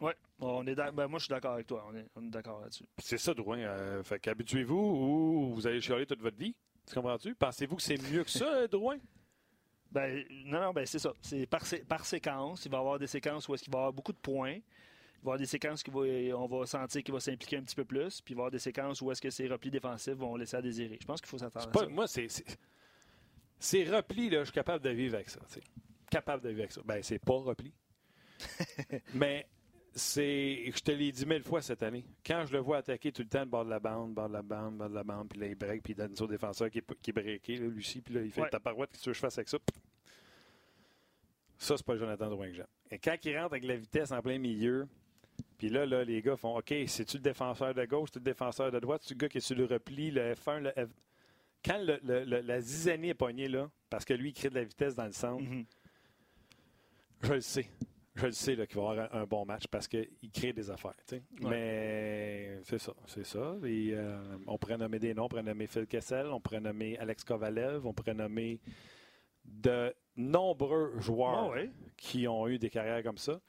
[0.00, 1.86] Oui, on est ben, moi je suis d'accord avec toi.
[1.88, 2.84] On est, on est d'accord là-dessus.
[2.98, 3.58] C'est ça, Drouin.
[3.58, 6.54] Euh, fait qu'habituez-vous ou vous allez chialer toute votre vie.
[6.86, 7.34] Tu comprends-tu?
[7.34, 8.98] Pensez-vous que c'est mieux que ça, Drouin?
[9.90, 11.12] Ben, non, non, ben c'est ça.
[11.20, 12.64] C'est par, par séquence.
[12.64, 14.54] Il va y avoir des séquences où est-ce qu'il va y avoir beaucoup de points.
[14.54, 17.76] Il va y avoir des séquences où on va sentir qu'il va s'impliquer un petit
[17.76, 20.14] peu plus, puis il va y avoir des séquences où est-ce que ses replis défensifs
[20.14, 20.98] vont laisser à désirer.
[21.00, 21.86] Je pense qu'il faut s'attendre à ça.
[21.88, 22.26] Moi, c'est,
[23.62, 25.40] ces replis, là, je suis capable de vivre avec ça.
[25.48, 25.62] T'sais.
[26.10, 26.82] Capable de vivre avec ça.
[26.84, 27.72] Ben, c'est pas repli.
[29.14, 29.46] Mais
[29.94, 32.04] c'est, je te l'ai dit mille fois cette année.
[32.26, 34.34] Quand je le vois attaquer tout le temps le bord de la bande, bord de
[34.34, 36.70] la bande, bord de la bande, puis là, il break, puis il donne son défenseur
[36.70, 38.50] qui est, qui est breaké, là, Lucie, puis là, il fait Ouais.
[38.50, 39.58] ta parouette, qu'est-ce que tu veux que je fasse avec ça?
[41.58, 42.66] Ça, c'est pas le Jonathan Drouin que j'aime.
[42.90, 44.88] Et quand il rentre avec la vitesse en plein milieu,
[45.58, 48.72] Puis là, là, les gars font OK, c'est-tu le défenseur de gauche, c'est-tu le défenseur
[48.72, 50.90] de droite, c'est-tu le gars qui est sur le repli, le F1, le F.
[51.64, 54.54] Quand le, le- le- la zizanie est pognée, là, parce que lui, il crée de
[54.56, 55.64] la vitesse dans le centre, Mhm.
[57.22, 57.66] je le sais.
[58.14, 60.94] Je le sais qu'il va avoir un, un bon match parce qu'il crée des affaires.
[61.10, 61.22] Ouais.
[61.40, 63.56] Mais c'est ça, c'est ça.
[63.64, 65.24] Et, euh, on pourrait nommer des noms.
[65.24, 68.60] On pourrait nommer Phil Kessel, on pourrait nommer Alex Kovalev, on pourrait nommer
[69.46, 71.70] de nombreux joueurs Ah ouais.
[71.96, 73.40] qui ont eu des carrières comme ça.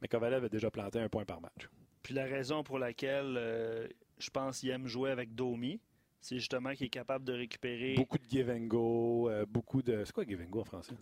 [0.00, 1.68] Mais Kovalev a déjà planté un point par match.
[2.04, 5.80] Puis la raison pour laquelle euh, je pense qu'il aime jouer avec Domi,
[6.22, 7.94] c'est justement qu'il est capable de récupérer.
[7.94, 10.04] Beaucoup de give and go, euh, beaucoup de.
[10.04, 10.94] C'est quoi give and go en français?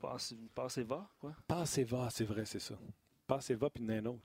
[0.00, 1.32] Passe, passe et va, quoi?
[1.46, 2.74] Passe va, c'est vrai, c'est ça.
[3.26, 4.18] Passe va, puis un autre.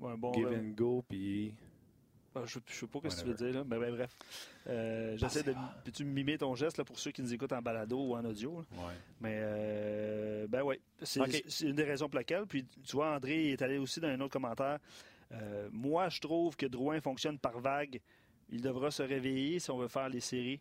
[0.00, 1.54] Ouais, bon, Give euh, and go, puis.
[2.34, 3.64] Ah, Je ne sais pas ce que tu veux dire, là.
[3.64, 4.16] Mais ben, bref.
[4.66, 5.54] Euh, J'essaie de.
[5.84, 8.60] Peux-tu mimer ton geste là, pour ceux qui nous écoutent en balado ou en audio?
[8.60, 8.82] là?
[8.86, 8.94] Ouais.
[9.20, 12.46] Mais, euh, ben oui, c'est une des raisons pour laquelle.
[12.46, 14.78] Puis, tu vois, André est allé aussi dans un autre commentaire.
[15.32, 18.00] Euh, moi, je trouve que Drouin fonctionne par vague.
[18.50, 20.60] Il devra se réveiller si on veut faire les séries.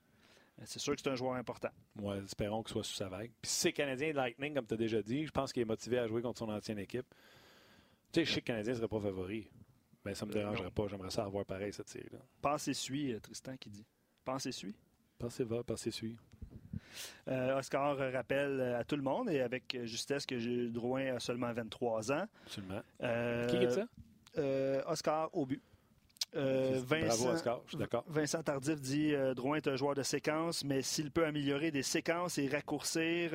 [0.60, 1.69] Euh, C'est sûr que c'est un joueur important.
[2.02, 3.32] Ouais, espérons qu'il soit sous sa vague.
[3.41, 5.97] Puis si c'est Canadien Lightning, comme tu as déjà dit, je pense qu'il est motivé
[5.99, 7.06] à jouer contre son ancienne équipe.
[8.12, 9.47] Tu sais, je sais que le Canadien ne serait pas favori.
[10.06, 10.71] Mais ça ne me Euh, dérangerait non.
[10.71, 10.88] pas.
[10.88, 12.19] J'aimerais ça avoir pareil cette série-là.
[12.41, 13.86] Pense et suis, euh, Tristan qui dit.
[14.25, 14.75] Pense et suis.
[15.17, 16.15] Passez va, passez suit.
[17.28, 21.52] Euh, Oscar rappelle à tout le monde et avec justesse que j'ai- Drouin a seulement
[21.54, 22.25] 23 ans.
[22.45, 22.82] Absolument.
[23.04, 23.86] Euh, Qui est ça?
[24.38, 25.62] euh, Oscar au but.
[26.36, 27.62] Euh, Bravo, Vincent, Oscar.
[27.65, 28.04] Je suis d'accord.
[28.08, 31.84] Vincent Tardif dit euh, Drouin est un joueur de séquence, mais s'il peut améliorer des
[31.84, 33.34] séquences et raccourcir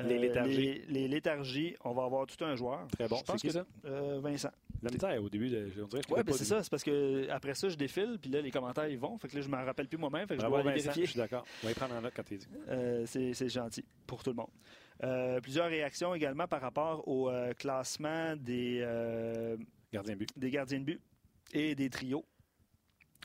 [0.00, 0.56] euh, Les léthargies.
[0.56, 2.86] les, les léthargies, on va avoir tout un joueur.
[2.92, 3.16] Très bon.
[3.16, 3.66] Je pense C'est qui que- ça?
[3.86, 4.50] Euh, Vincent.
[4.82, 5.48] La misère au début.
[5.48, 6.62] De, on dirait que je Oui, l'ai ben pas c'est ça.
[6.62, 9.16] C'est parce que après ça, je défile, puis là, les commentaires, ils vont.
[9.18, 10.26] Fait que là, je m'en rappelle plus moi-même.
[10.26, 10.82] Fait que Bravo, je dois Vincent.
[10.82, 11.06] Je vérifier.
[11.06, 11.44] suis d'accord.
[11.62, 12.48] On va y prendre en note quand tu dit.
[12.68, 14.50] Euh, c'est c'est gentil pour tout le monde.
[15.04, 19.56] Euh, plusieurs réactions également par rapport au euh, classement des, euh,
[19.92, 20.28] Gardien but.
[20.36, 21.00] des gardiens de but
[21.52, 22.24] et des trios.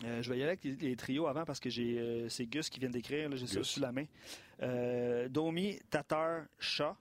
[0.03, 2.45] Euh, je vais y aller avec les, les trios avant parce que j'ai euh, c'est
[2.45, 4.05] Gus qui vient d'écrire, j'ai ça sous la main.
[4.61, 6.95] Euh, Domi, Tatar, Shaw.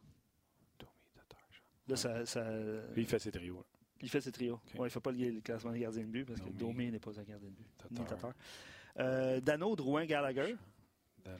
[1.89, 2.51] Là, ça, ça-
[2.95, 3.57] Lui, il fait ses trios.
[3.59, 3.65] là.
[4.01, 4.61] il fait ses trios.
[4.75, 6.59] Ouais, il ne fait pas le, le classement des gardiens de but parce que Domi.
[6.59, 7.67] Domi n'est pas un gardien de but.
[7.91, 8.33] ni Tatar.
[8.97, 9.43] Tatar.
[9.43, 10.57] Dano, Drouin, Gallagher.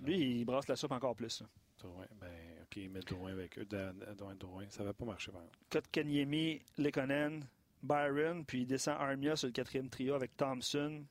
[0.05, 1.41] Lui, il brasse la soupe encore plus.
[1.41, 1.47] là.
[1.79, 2.07] Drouin.
[2.21, 2.29] Ben,
[2.63, 3.65] OK, il met Drouin avec eux.
[3.65, 4.65] Drouin, Drouin.
[4.69, 5.59] Ça va pas marcher, par exemple.
[5.71, 7.45] Kotkaniemi, Lekonen,
[7.87, 11.05] Byron, puis il descend Armia sur le quatrième trio avec Thompson,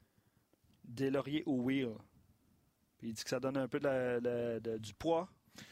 [0.83, 1.93] Deslauriers ou Wheel.
[2.97, 5.27] Puis il dit que ça donne un peu de la- la- de- du poids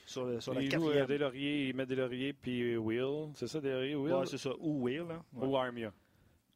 [0.05, 1.05] sur, le, sur la joue euh, quatrième.
[1.07, 3.31] des lauriers, il met des lauriers, puis Will.
[3.35, 4.13] C'est ça, des lauriers, Will?
[4.13, 5.03] Ouais, c'est ça, ou Wheel.
[5.07, 5.21] là.
[5.33, 5.47] Ouais.
[5.47, 5.91] Ou Armia.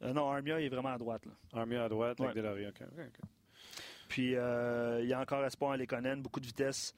[0.04, 1.26] Euh, non, Armia il est vraiment à droite.
[1.26, 1.32] là.
[1.54, 2.28] Armia à droite Ouais.
[2.28, 2.70] avec.
[2.70, 3.30] OK, OK, OK.
[4.08, 6.96] Puis euh, il y a encore espoir à Lekonen, beaucoup de vitesse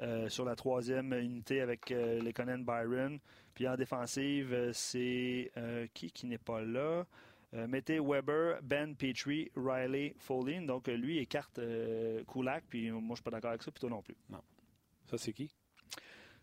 [0.00, 3.18] euh, sur la troisième unité avec euh, Lekonen, Byron.
[3.54, 5.52] Puis en défensive, euh, c'est
[5.94, 7.06] qui qui n'est pas là?
[7.52, 10.62] Mettez Weber, Ben Petrie, Riley, Folin.
[10.62, 11.60] Donc lui écarte
[12.32, 14.14] Kulak, puis moi je suis pas d'accord avec ça, toi non plus.
[15.06, 15.50] Ça, c'est qui?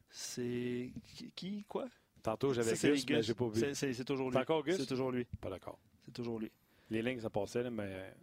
[0.09, 0.91] C'est
[1.33, 1.87] qui, quoi?
[2.21, 3.73] Tantôt, j'avais Gus, mais j'ai pas vu.
[3.73, 4.33] C'est toujours lui.
[4.33, 4.77] C'est encore Gus?
[4.77, 5.25] C'est toujours lui.
[5.39, 5.79] Pas d'accord.
[6.03, 6.51] C'est toujours lui.
[6.89, 8.13] Les lignes, ça passait, là, mais...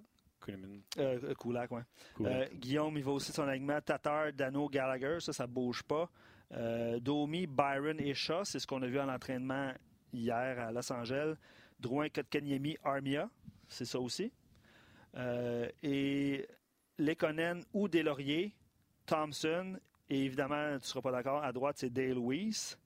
[0.44, 0.83] Kuhlman.
[0.98, 1.83] Euh, euh, Kulak, ouais.
[2.14, 2.26] Cool.
[2.26, 3.80] Euh, Guillaume, il va aussi son alignement.
[3.80, 6.09] Tatar, Dano, Gallagher, ça, ça bouge pas.
[6.52, 9.72] Euh, Domi, Byron et Shaw, c'est ce qu'on a vu à l'entraînement
[10.12, 11.35] hier à Los Angeles.
[11.80, 13.28] Drouin, Kotkaniemi, Armia,
[13.68, 14.33] c'est ça aussi.
[15.83, 16.46] Et
[16.98, 18.54] Lekonen ou Deslauriers,
[19.07, 19.78] Thompson,
[20.09, 22.78] et évidemment, tu ne seras pas d'accord, à droite, c'est Dale Weiss.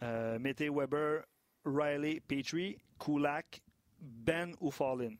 [0.00, 1.24] Mettez Weber,
[1.64, 3.62] Riley, Petrie, Kulak,
[4.00, 5.14] Ben ou Fallin.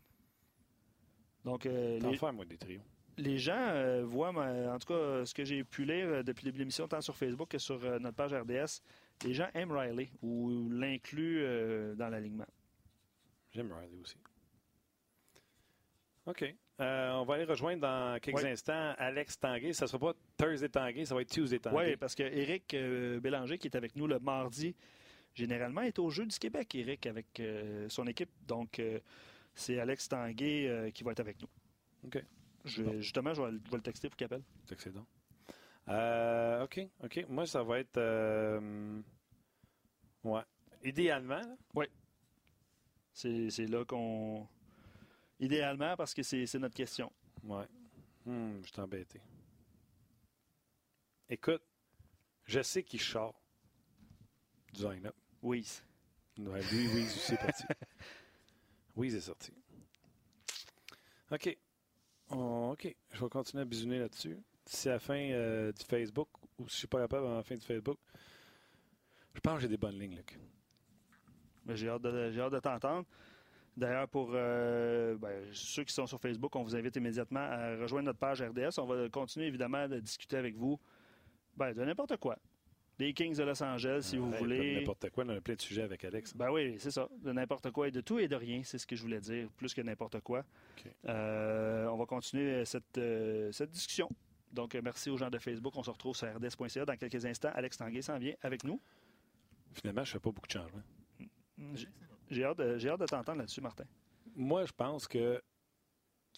[1.44, 2.80] Donc, euh, les- moi, des trios.
[3.18, 6.44] les gens euh, voient, ma- en tout cas, ce que j'ai pu lire euh, depuis
[6.46, 8.80] le début de l'émission, tant sur Facebook que sur euh, notre page RDS,
[9.24, 12.46] les gens aiment Riley ou l'incluent dans l'alignement.
[13.52, 14.16] J'aime Riley aussi.
[16.26, 16.54] OK.
[16.80, 19.72] Euh, on va aller rejoindre dans quelques instants Alex Tanguay.
[19.72, 21.90] Ça ne sera pas Thursday Tanguay, ça va être Tuesday Tanguay.
[21.90, 24.74] Oui, parce que Eric euh, Bélanger, qui est avec nous le mardi,
[25.34, 28.30] généralement est au Jeu du Québec, Eric, avec euh, son équipe.
[28.46, 28.80] Donc,
[29.54, 31.48] c'est Alex Tanguay euh, qui va être avec nous.
[32.06, 32.24] OK.
[32.64, 33.00] Je- Bon.
[33.00, 34.42] Justement, je vais, je vais le texter pour qu'il appelle.
[34.66, 35.06] C'est excellent.
[35.88, 37.26] Euh, OK, OK.
[37.28, 37.96] Moi, ça va être...
[37.98, 39.00] euh,
[40.24, 40.42] ouais.
[40.84, 41.40] Idéalement,
[41.74, 41.84] là,
[43.12, 44.46] C'est c'est là qu'on...
[45.40, 47.12] Idéalement, parce que c'est c'est notre question.
[47.44, 47.66] Ouais.
[48.24, 49.20] Hmm, je suis embêté.
[51.28, 51.62] Écoute,
[52.44, 53.34] je sais qu'il sort
[54.72, 55.14] du line-up.
[55.42, 55.66] Oui.
[56.38, 57.64] Ouais, lui, oui, c'est parti.
[58.96, 59.52] Oui, c'est sorti.
[61.30, 61.56] OK.
[62.30, 62.96] OK.
[63.10, 64.38] Je vais continuer à bisouner là-dessus.
[64.66, 66.28] Si à la fin euh, du Facebook,
[66.58, 67.98] ou si je ne suis pas capable à la fin du Facebook,
[69.34, 70.38] je pense que j'ai des bonnes lignes, Luc.
[71.64, 73.06] Mais J'ai hâte de, j'ai hâte de t'entendre.
[73.76, 78.06] D'ailleurs, pour euh, ben, ceux qui sont sur Facebook, on vous invite immédiatement à rejoindre
[78.06, 78.78] notre page RDS.
[78.78, 80.78] On va continuer évidemment de discuter avec vous
[81.56, 82.36] ben, de n'importe quoi.
[82.98, 84.76] Les Kings de Los Angeles, si vous voulez.
[84.76, 86.36] N'importe quoi, on a plein de sujets avec Alex.
[86.36, 87.08] Ben oui, c'est ça.
[87.22, 89.48] De n'importe quoi et de tout et de rien, c'est ce que je voulais dire,
[89.56, 90.44] plus que n'importe quoi.
[91.08, 94.08] Euh, on va continuer cette, euh, cette discussion.
[94.52, 95.72] Donc, euh, merci aux gens de Facebook.
[95.76, 97.50] On se retrouve sur rds.ca dans quelques instants.
[97.54, 98.80] Alex Tanguay s'en vient avec nous.
[99.72, 100.82] Finalement, je fais pas beaucoup de changements.
[102.30, 103.84] J'ai- hâte, de- hâte de t'entendre là-dessus, Martin.
[104.36, 105.40] Moi, je pense que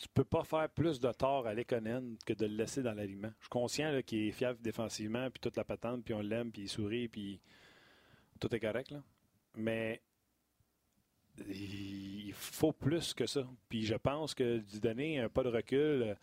[0.00, 3.32] tu peux pas faire plus de tort à Lekonen que de le laisser dans l'alignement.
[3.38, 6.62] Je suis conscient qu'il est fiable défensivement, puis toute la patente, puis on l'aime, puis
[6.62, 7.40] il sourit, puis
[8.40, 8.90] tout est correct.
[8.90, 9.02] Là.
[9.56, 10.00] Mais
[11.48, 13.46] il faut plus que ça.
[13.68, 16.14] Puis je pense que lui donner un pas de recul, euh,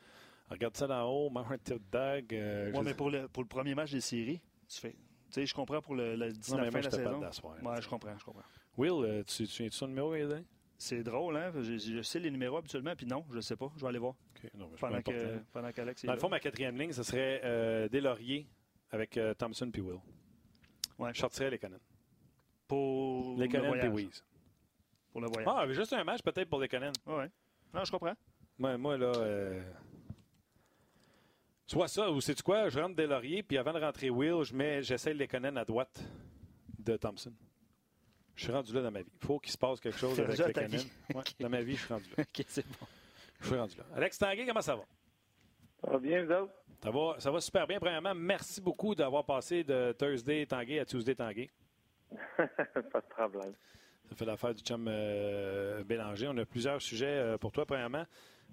[0.49, 2.33] regarde ça d'en haut, mange un petit dog.
[2.33, 4.91] euh, Oui, je- mais pour le, pour le premier match des séries, tu fais.
[4.93, 4.97] Tu
[5.35, 7.09] sais, je comprends pour le, le 19 Non, mais fin moi, de la j'étais pas
[7.09, 7.21] saison.
[7.21, 7.63] d'asseoir.
[7.63, 8.43] Ouais, je comprends, je comprends.
[8.77, 10.45] Will, euh, tu tu de son numéro, qu'il a donné?
[10.83, 11.51] C'est drôle, hein?
[11.61, 13.71] Je, je sais les numéros habituellement, puis non, je sais pas.
[13.75, 16.19] Je vais aller voir Ok, non, pendant qu'Alex Dans le là.
[16.19, 18.47] fond, ma quatrième ligne, ce serait euh, Deslauriers
[18.89, 19.99] avec euh, Thompson puis Will.
[20.97, 21.11] Ouais.
[21.13, 21.77] Je sortirais les Canons.
[22.67, 23.89] pour Les le Canons puis.
[24.05, 24.25] Weeze.
[25.11, 25.47] Pour le voyage.
[25.55, 26.91] Ah, mais juste un match peut-être pour les Canons.
[27.05, 27.29] Ouais.
[27.71, 28.15] Non, je comprends.
[28.57, 29.11] Moi, moi là.
[29.17, 29.61] euh,
[31.67, 32.69] Soit ça, ou c'est quoi?
[32.69, 36.03] Je rentre Deslauriers, puis avant de rentrer Will, je mets, j'essaie les Canons à droite
[36.79, 37.31] de Thompson.
[38.41, 39.11] Je suis rendu là dans ma vie.
[39.21, 40.91] Il faut qu'il se passe quelque chose avec vie.
[41.13, 42.23] Ouais, Dans ma vie, je suis rendu là.
[42.23, 42.87] OK, c'est bon.
[43.39, 43.83] Je suis rendu là.
[43.95, 44.81] Alex Tanguay, comment ça va?
[45.79, 46.53] Ça va bien, vous autres?
[46.81, 47.77] Ça va, ça va super bien.
[47.77, 51.51] Premièrement, merci beaucoup d'avoir passé de Thursday Tanguay à Tuesday Tanguay.
[52.37, 53.53] pas de problème.
[54.09, 56.27] Ça fait l'affaire du chum euh, Bélanger.
[56.27, 57.67] On a plusieurs sujets euh, pour toi.
[57.67, 58.05] Premièrement,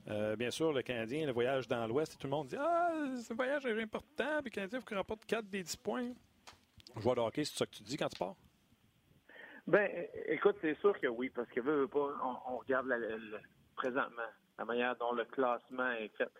[0.09, 2.19] euh, bien sûr, le Canadien, le voyage dans l'Ouest.
[2.19, 2.93] Tout le monde dit Ah,
[3.27, 4.43] ce voyage est important.
[4.43, 6.13] Puis le Canadien, il faut qu'il remporte 4 des 10 points.
[6.99, 8.37] Joueur de hockey, c'est ça que tu dis quand tu pars?
[9.69, 9.87] Ben,
[10.29, 12.11] écoute, c'est sûr que oui, parce que veut, pas,
[12.47, 12.97] on, regarde la-
[13.77, 14.23] présentement
[14.59, 16.31] la manière dont le classement est fait.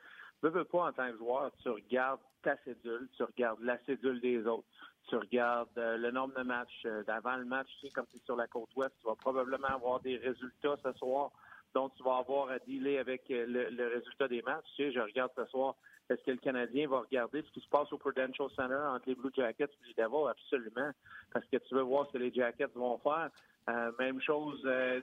[0.41, 4.19] Veux, veut pas, en tant que joueur, tu regardes ta cédule, tu regardes la cédule
[4.23, 4.67] des autres,
[5.11, 8.17] tu regardes euh, le nombre de matchs euh, d'avant le match, tu sais, comme tu
[8.17, 11.31] es sur la côte ouest, tu vas probablement avoir des résultats ce soir
[11.75, 14.65] dont tu vas avoir à dealer avec euh, le, le résultat des matchs.
[14.75, 15.75] Tu sais, je regarde ce soir,
[16.11, 19.15] est-ce que le Canadien va regarder ce qui se passe au Prudential Center entre les
[19.15, 20.29] Blue Jackets et les Devils?
[20.31, 20.91] Absolument.
[21.33, 23.31] Parce que tu veux voir ce que les Jackets vont faire.
[23.69, 25.01] Euh, même chose euh,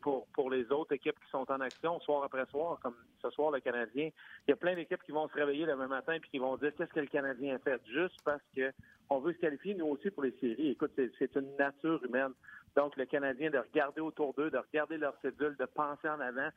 [0.00, 3.52] pour, pour les autres équipes qui sont en action soir après soir, comme ce soir
[3.52, 4.10] le Canadien.
[4.46, 6.56] Il y a plein d'équipes qui vont se réveiller le même matin et qui vont
[6.56, 8.72] dire qu'est-ce que le Canadien a fait, juste parce que
[9.08, 10.70] on veut se qualifier nous aussi pour les séries.
[10.70, 12.32] Écoute, c'est une nature humaine.
[12.74, 16.48] Donc le Canadien de regarder autour d'eux, de regarder leur cédule, de penser en avant,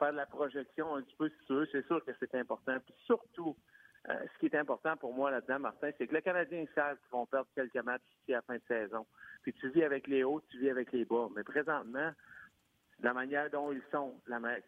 [0.00, 2.76] faire de la projection un petit peu si tu veux, c'est sûr que c'est important.
[2.84, 3.54] Puis surtout,
[4.08, 7.12] euh, ce qui est important pour moi là-dedans, Martin, c'est que le Canadien savent qu'ils
[7.12, 9.06] vont perdre quelques matchs ici à la fin de saison.
[9.42, 11.28] Puis tu vis avec les hauts, tu vis avec les bas.
[11.36, 12.12] Mais présentement,
[13.02, 14.14] la manière dont ils sont,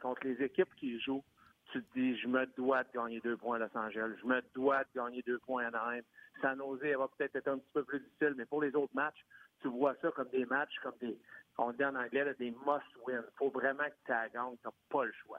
[0.00, 1.24] contre les équipes qui jouent,
[1.72, 4.42] tu te dis, je me dois de gagner deux points à Los Angeles, je me
[4.54, 6.02] dois de gagner deux points à Anaheim.
[6.42, 8.94] San Jose, elle va peut-être être un petit peu plus difficile, mais pour les autres
[8.94, 9.24] matchs,
[9.62, 11.16] tu vois ça comme des matchs, comme des,
[11.58, 13.22] on dit en anglais, là, des must-win.
[13.26, 15.38] Il faut vraiment que tu la gagnes, tu n'as pas le choix.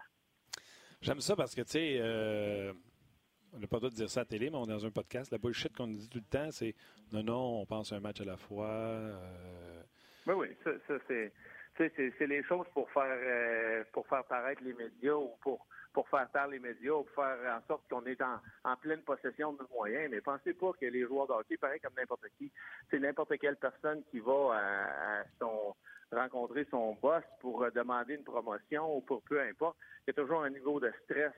[1.01, 2.71] J'aime ça parce que, tu sais, euh,
[3.51, 4.85] on n'a pas le droit de dire ça à la télé, mais on est dans
[4.85, 5.31] un podcast.
[5.31, 6.75] La bullshit qu'on dit tout le temps, c'est
[7.11, 8.67] non, non, on pense un match à la fois.
[8.69, 9.83] euh,
[10.27, 11.33] Oui, oui, ça, ça c'est,
[11.77, 16.29] c'est, les choses pour faire euh, pour faire paraître les médias ou pour pour faire
[16.31, 19.59] taire les médias ou pour faire en sorte qu'on est en, en pleine possession de
[19.59, 20.09] nos moyens.
[20.09, 22.51] Mais pensez pas que les joueurs de pareil comme n'importe qui,
[22.89, 25.75] c'est n'importe quelle personne qui va à, à son
[26.13, 29.77] rencontrer son boss pour euh, demander une promotion ou pour peu importe.
[30.01, 31.33] Il y a toujours un niveau de stress.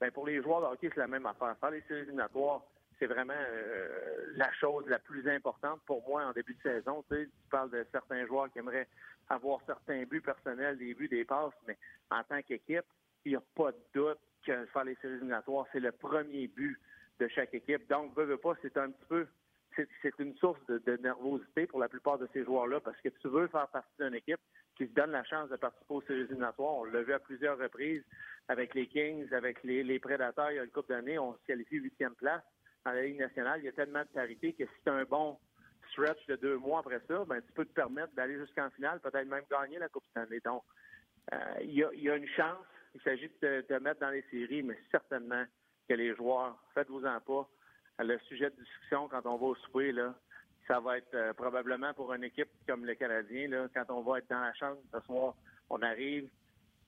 [0.00, 1.56] Ben, pour les joueurs de hockey, c'est la même affaire.
[1.58, 2.06] Faire les séries
[2.98, 7.04] c'est vraiment euh, la chose la plus importante pour moi en début de saison.
[7.10, 8.88] Tu, sais, tu parles de certains joueurs qui aimeraient
[9.28, 11.76] avoir certains buts personnels, des buts, des passes, mais
[12.10, 12.84] en tant qu'équipe,
[13.24, 16.78] il n'y a pas de doute que faire les séries éliminatoires, c'est le premier but
[17.18, 17.88] de chaque équipe.
[17.88, 19.26] Donc, veux, veux pas, c'est un petit peu,
[19.74, 23.48] c'est, une source de, nervosité pour la plupart de ces joueurs-là parce que tu veux
[23.48, 24.40] faire partie d'une équipe
[24.76, 26.74] qui se donne la chance de participer aux séries éliminatoires.
[26.74, 28.04] On l'a vu à plusieurs reprises
[28.48, 31.42] avec les Kings, avec les, les Prédateurs il y a une couple d'années, on se
[31.46, 32.42] qualifie huitième place
[32.86, 33.60] dans la Ligue nationale.
[33.60, 35.36] Il y a tellement de parité que si tu as un bon
[35.90, 39.26] stretch de deux mois après ça, ben, tu peux te permettre d'aller jusqu'en finale, peut-être
[39.26, 40.40] même gagner la Coupe Stanley.
[40.44, 40.62] Donc,
[41.32, 42.64] euh, il, y a, une chance.
[42.94, 45.44] Il s'agit de te, mettre dans les séries, mais certainement
[45.88, 47.48] que les joueurs, faites-vous-en pas.
[47.98, 50.14] Le sujet de discussion quand on va au souper, là,
[50.68, 54.18] ça va être euh, probablement pour une équipe comme le Canadien, là, quand on va
[54.18, 55.34] être dans la chambre ce soir,
[55.70, 56.28] on arrive,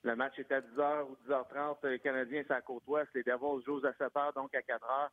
[0.04, 3.84] le match est à 10h ou 10h30, les Canadiens, c'est à Côte-Ouest, les Devils jouent
[3.84, 5.08] à 7h, donc à 4h.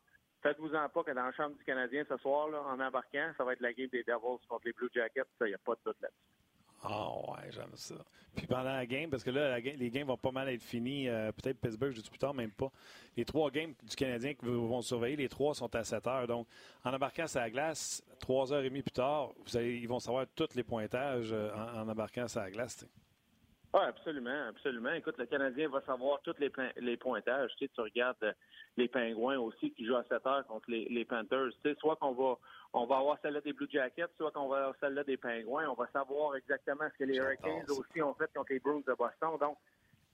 [0.45, 3.61] Faites-vous-en pas que dans la chambre du Canadien ce soir, en embarquant, ça va être
[3.61, 6.19] la game des Devils contre les Blue Jackets, il n'y a pas de doute là-dessus.
[6.83, 7.95] Ah ouais, j'aime ça.
[8.35, 11.09] Puis pendant la game, parce que là, les games vont pas mal être finis.
[11.09, 12.71] Euh, peut-être Pittsburgh, je dis plus tard, même pas.
[13.17, 16.27] Les trois games du Canadien que vous vont surveiller, les trois sont à 7 heures.
[16.27, 16.45] Donc,
[16.83, 20.53] en embarquant la glace, 3 heures et demie plus tard, vous ils vont savoir tous
[20.53, 22.85] les pointages euh, en, embarquant sur la glace.
[23.75, 24.93] Oui, absolument, absolument.
[24.93, 27.51] Écoute, le Canadien va savoir tous les, les pointages.
[27.57, 28.31] Tu, sais, tu regardes euh,
[28.77, 31.49] les Pingouins aussi qui jouent à 7 heures contre les, Panthers.
[31.61, 32.37] Tu sais, soit qu'on va
[32.71, 35.67] on va avoir celle-là des Blue Jackets, soit qu'on va avoir celle-là des Pingouins.
[35.67, 38.93] On va savoir exactement ce que les Hurricanes aussi ont fait contre les Bruins de
[38.93, 39.37] Boston.
[39.41, 39.57] Donc,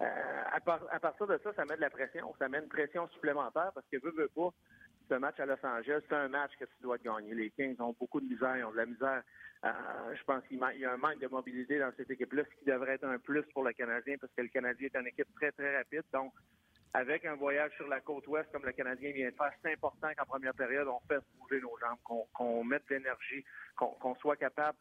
[0.01, 0.05] euh,
[0.51, 2.33] à, partir de ça, ça met de la pression.
[2.39, 4.49] Ça met une pression supplémentaire parce que veut, veut pas,
[5.09, 7.33] ce match à Los Angeles, c'est un match que tu dois gagner.
[7.33, 9.23] Les Kings ont beaucoup de misère, ils ont de la misère
[9.63, 12.65] euh, je pense qu'il y a un manque de mobilité dans cette équipe-là, ce qui
[12.65, 15.51] devrait être un plus pour le Canadien, parce que le Canadien est une équipe très,
[15.51, 16.03] très rapide.
[16.11, 16.33] Donc,
[16.93, 20.09] avec un voyage sur la côte ouest comme le Canadien vient de faire, c'est important
[20.17, 24.77] qu'en première période, on fasse bouger nos jambes, qu'on mette de l'énergie, qu'on soit capable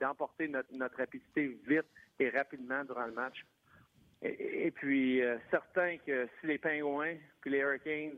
[0.00, 1.86] d'emporter notre, rapidité vite
[2.20, 3.44] et rapidement durant le match.
[4.22, 8.16] Et, puis, euh, certain que si les Pingouins, puis les Hurricanes,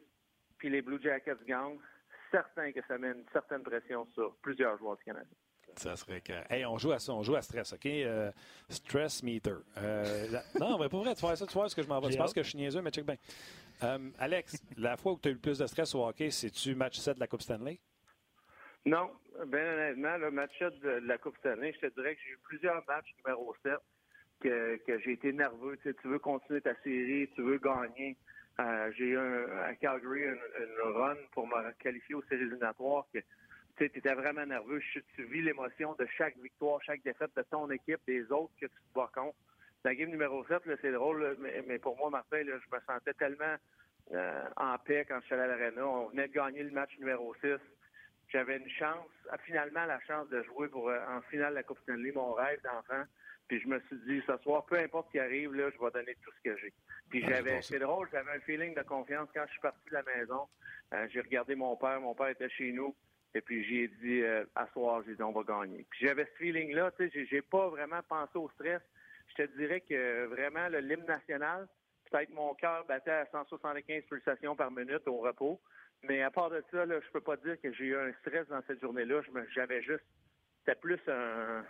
[0.58, 1.78] puis les Blue Jackets gagnent,
[2.30, 5.36] certain que ça met une certaine pression sur plusieurs joueurs du Canadien.
[5.76, 6.32] Ça serait que.
[6.48, 7.86] Hey, on joue à ça, on joue à stress, OK?
[7.86, 8.30] Euh,
[8.68, 9.56] stress meter.
[9.76, 10.26] Euh,
[10.58, 12.10] non, mais pour vrai, tu fais ça, tu vois ce que je m'en vais.
[12.10, 13.16] Tu penses que je suis niaiseux, mais check bien.
[13.82, 16.74] Euh, Alex, la fois où tu as eu le plus de stress au hockey, c'est-tu
[16.74, 17.78] match 7 de la Coupe Stanley?
[18.86, 19.10] Non,
[19.48, 22.38] bien honnêtement, le match 7 de la Coupe Stanley, je te dirais que j'ai eu
[22.44, 23.74] plusieurs matchs numéro 7
[24.40, 25.76] que, que j'ai été nerveux.
[25.78, 28.16] Tu, sais, tu veux continuer ta série, tu veux gagner.
[28.96, 30.38] J'ai eu à Calgary une,
[30.94, 33.18] run pour me qualifier aux séries éliminatoires que
[33.76, 34.80] tu étais vraiment nerveux.
[35.14, 38.72] Tu vis l'émotion de chaque victoire, chaque défaite de ton équipe, des autres que tu
[38.72, 39.36] te bats contre.
[39.84, 41.36] La game numéro 7, c'est drôle,
[41.68, 43.54] mais, pour moi, Martin, je me sentais tellement
[44.12, 45.86] euh, en paix quand je suis allé à l'Arena.
[45.86, 47.58] On venait de gagner le match numéro 6.
[48.28, 49.08] J'avais une chance,
[49.44, 52.60] finalement la chance de jouer pour euh, en finale de la Coupe Stanley, mon rêve
[52.62, 53.04] d'enfant.
[53.48, 55.90] Puis je me suis dit, ce soir, peu importe ce qui arrive, là, je vais
[55.92, 56.72] donner tout ce que j'ai.
[57.08, 59.94] Puis ah, j'avais, c'est drôle, j'avais un feeling de confiance quand je suis parti de
[59.94, 60.48] la maison.
[60.94, 62.94] Euh, j'ai regardé mon père, mon père était chez nous.
[63.34, 65.86] Et puis j'ai dit euh, à soir, j'ai dit on va gagner.
[65.90, 68.80] Puis j'avais ce feeling-là, tu sais, j'ai pas vraiment pensé au stress.
[69.28, 71.68] Je te dirais que vraiment le l'hymne national,
[72.10, 75.60] peut-être mon cœur battait à 175 pulsations par minute au repos.
[76.04, 78.46] Mais à part de ça, là, je peux pas dire que j'ai eu un stress
[78.48, 79.20] dans cette journée-là.
[79.54, 80.04] J'avais juste,
[80.60, 81.64] c'était plus un,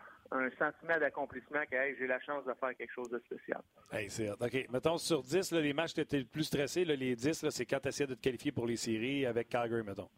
[0.58, 3.60] sentiment d'accomplissement que j'ai la chance de faire quelque chose de spécial.
[3.92, 4.66] Hey, c'est OK.
[4.70, 7.88] Mettons sur 10, les matchs qui étaient le plus stressés, les 10, c'est quand tu
[7.88, 10.08] essaies de te qualifier pour les séries avec Calgary, mettons.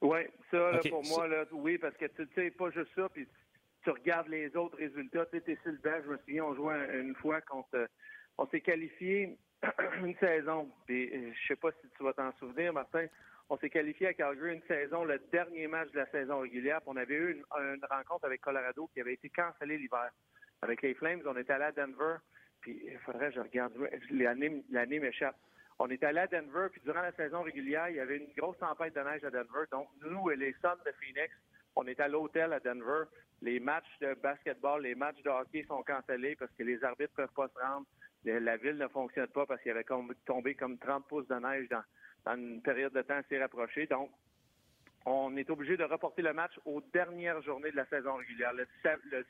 [0.00, 0.20] Oui,
[0.50, 3.26] ça, là, pour moi, là, oui, parce que tu sais, pas juste ça, puis
[3.82, 5.26] tu regardes les autres résultats.
[5.26, 7.88] Tu sais, sur le banc, je me souviens, on jouait une fois contre.
[8.36, 9.36] On s'est qualifié
[10.02, 13.06] une saison, puis euh, je sais pas si tu vas t'en souvenir, Martin.
[13.50, 16.80] On s'est qualifié à Calgary une saison, le dernier match de la saison régulière.
[16.86, 20.10] On avait eu une, rencontre avec Colorado qui avait été cancellée l'hiver.
[20.60, 22.16] Avec les Flames, on était allé à Denver.
[22.60, 23.72] Puis il faudrait que je regarde.
[24.10, 25.36] L'année m'échappe.
[25.78, 28.58] On est allé à Denver, puis durant la saison régulière, il y avait une grosse
[28.58, 29.64] tempête de neige à Denver.
[29.70, 31.32] Donc, nous et les Suns de Phoenix,
[31.76, 33.04] on est à l'hôtel à Denver.
[33.40, 37.24] Les matchs de basketball, les matchs de hockey sont cancellés parce que les arbitres ne
[37.24, 37.86] peuvent pas se rendre.
[38.24, 39.86] La ville ne fonctionne pas parce qu'il y avait
[40.26, 41.84] tombé comme 30 pouces de neige dans,
[42.26, 43.86] une période de temps assez rapprochée.
[43.86, 44.10] Donc,
[45.06, 48.52] on est obligé de reporter le match aux dernières journées de la saison régulière.
[48.52, 48.66] Le,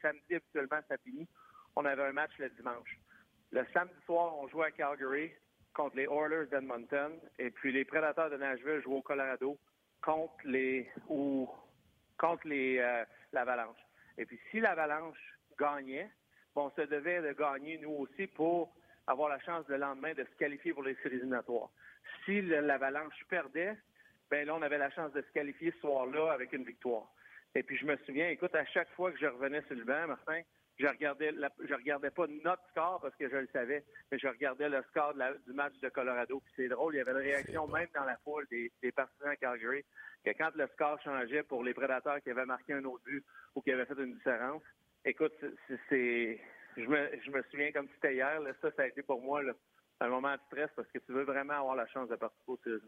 [0.03, 1.29] samedi, habituellement, ça finit.
[1.77, 2.98] On avait un match le dimanche.
[3.53, 5.31] Le samedi soir, on jouait à Calgary
[5.74, 9.57] contre les Oilers d'Edmonton et puis les Prédateurs de Nashville jouent au Colorado
[10.03, 11.48] contre les ou
[12.18, 13.79] contre les euh, l'Avalanche.
[14.16, 15.18] Et puis si l'Avalanche
[15.59, 16.11] gagnait,
[16.57, 18.74] on se devait de gagner nous aussi pour
[19.07, 21.70] avoir la chance le lendemain de se qualifier pour les séries éliminatoires.
[22.24, 23.76] Si l'Avalanche perdait,
[24.31, 27.11] ben là on avait la chance de se qualifier ce soir-là avec une victoire.
[27.54, 30.07] Et puis je me souviens, écoute, à chaque fois que je revenais sur le banc,
[30.07, 30.42] Martin,
[30.78, 31.33] je regardais,
[31.66, 35.14] je regardais pas notre score parce que je le savais, mais je regardais le score
[35.14, 36.40] du match de Colorado.
[36.40, 39.37] Puis c'est drôle, il y avait une réaction même dans la foule des, partisans à
[39.37, 39.85] Calgary
[40.24, 43.62] que quand le score changeait pour les prédateurs qui avaient marqué un autre but ou
[43.62, 44.62] qui avaient fait une différence,
[45.04, 45.35] écoute,
[45.88, 46.40] c'est,
[46.76, 48.40] je me, je me souviens comme c'était hier.
[48.62, 49.42] ça, ça a été pour moi
[50.01, 52.59] un moment de stress parce que tu veux vraiment avoir la chance de participer aux
[52.65, 52.81] séries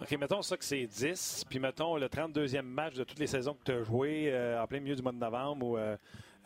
[0.00, 3.54] OK, mettons ça que c'est 10, puis mettons le 32e match de toutes les saisons
[3.54, 5.96] que tu as joué euh, en plein milieu du mois de novembre ou euh,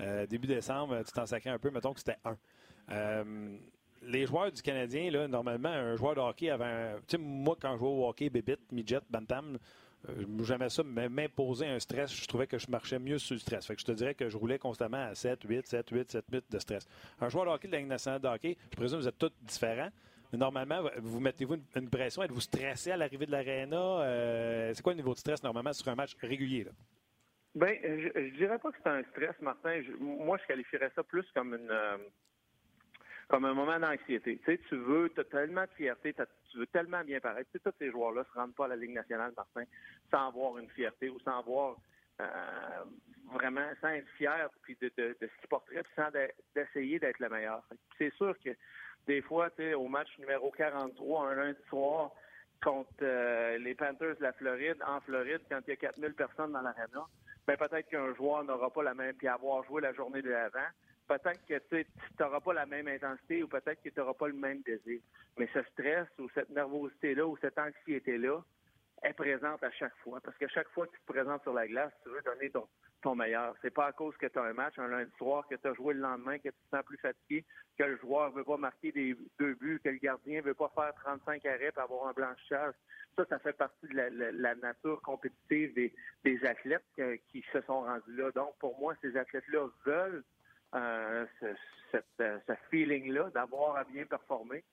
[0.01, 2.19] euh, début décembre, tu t'en sacrais un peu, mettons que c'était
[2.89, 3.25] 1.
[4.03, 6.97] les joueurs du Canadien, là, normalement, un joueur de hockey avait un.
[7.07, 9.59] Tu sais, moi, quand je jouais au hockey, Bébit, Midget, Bantam,
[10.41, 12.15] jamais ça m'imposer un stress.
[12.15, 13.67] Je trouvais que je marchais mieux sur le stress.
[13.67, 16.25] Fait que je te dirais que je roulais constamment à 7, 8, 7, 8, 7,
[16.31, 16.87] 8 de stress.
[17.21, 19.19] Un joueur de hockey de la Ligue nationale de hockey, je présume que vous êtes
[19.19, 19.91] tous différents.
[20.33, 22.23] Mais normalement, vous mettez-vous une, pression?
[22.23, 23.77] Êtes-vous stressé à l'arrivée de l'aréna?
[23.77, 26.65] Euh, c'est quoi le niveau de stress normalement sur un match régulier?
[26.65, 26.73] Là?
[27.55, 29.81] Ben, je, je dirais pas que c'est un stress, Martin.
[30.01, 31.99] moi, je qualifierais ça plus comme une euh,
[33.29, 34.41] comme un moment d'anxiété.
[34.45, 36.15] Tu veux, tu as tellement de fierté,
[36.51, 37.51] tu veux tellement bien paraître.
[37.53, 39.65] Tous ces joueurs-là se rendent pas à la Ligue nationale, Martin,
[40.11, 41.77] sans avoir une fierté ou sans avoir
[42.21, 42.25] euh,
[43.33, 46.09] vraiment, sans être fier puis de, ce qu'ils porteraient, sans
[46.55, 47.63] d'essayer d'être le meilleur.
[47.99, 48.51] C'est sûr que
[49.07, 52.13] des fois, tu sais, au match numéro 43, un lundi soir,
[52.63, 56.53] contre euh, les Panthers de la Floride, en Floride, quand il y a 4000 personnes
[56.53, 57.05] dans l'aréna,
[57.47, 60.69] ben peut-être qu'un joueur n'aura pas la même, puis avoir joué la journée de l'avant,
[61.07, 61.87] peut-être que tu
[62.21, 65.01] n'auras pas la même intensité ou peut-être que tu n'auras pas le même désir.
[65.39, 68.43] Mais ce stress ou cette nervosité-là ou cette anxiété-là
[69.03, 70.21] est présente à chaque fois.
[70.21, 72.67] Parce que chaque fois que tu te présentes sur la glace, tu veux donner ton,
[73.03, 73.55] ton meilleur.
[73.63, 75.75] C'est pas à cause que tu as un match un lundi soir, que tu as
[75.75, 77.45] joué le lendemain, que tu te sens plus fatigué,
[77.79, 80.95] que le joueur veut pas marquer des deux buts, que le gardien veut pas faire
[81.03, 82.75] 35 arrêts pour avoir un blanchissage.
[83.17, 85.95] Ça, ça fait partie de la, nature compétitive des,
[86.25, 86.85] des athlètes
[87.29, 88.31] qui se sont rendus là.
[88.33, 90.25] Donc, pour moi, ces athlètes-là veulent
[90.75, 94.65] euh, ce, euh, ce feeling-là d'avoir à bien performer.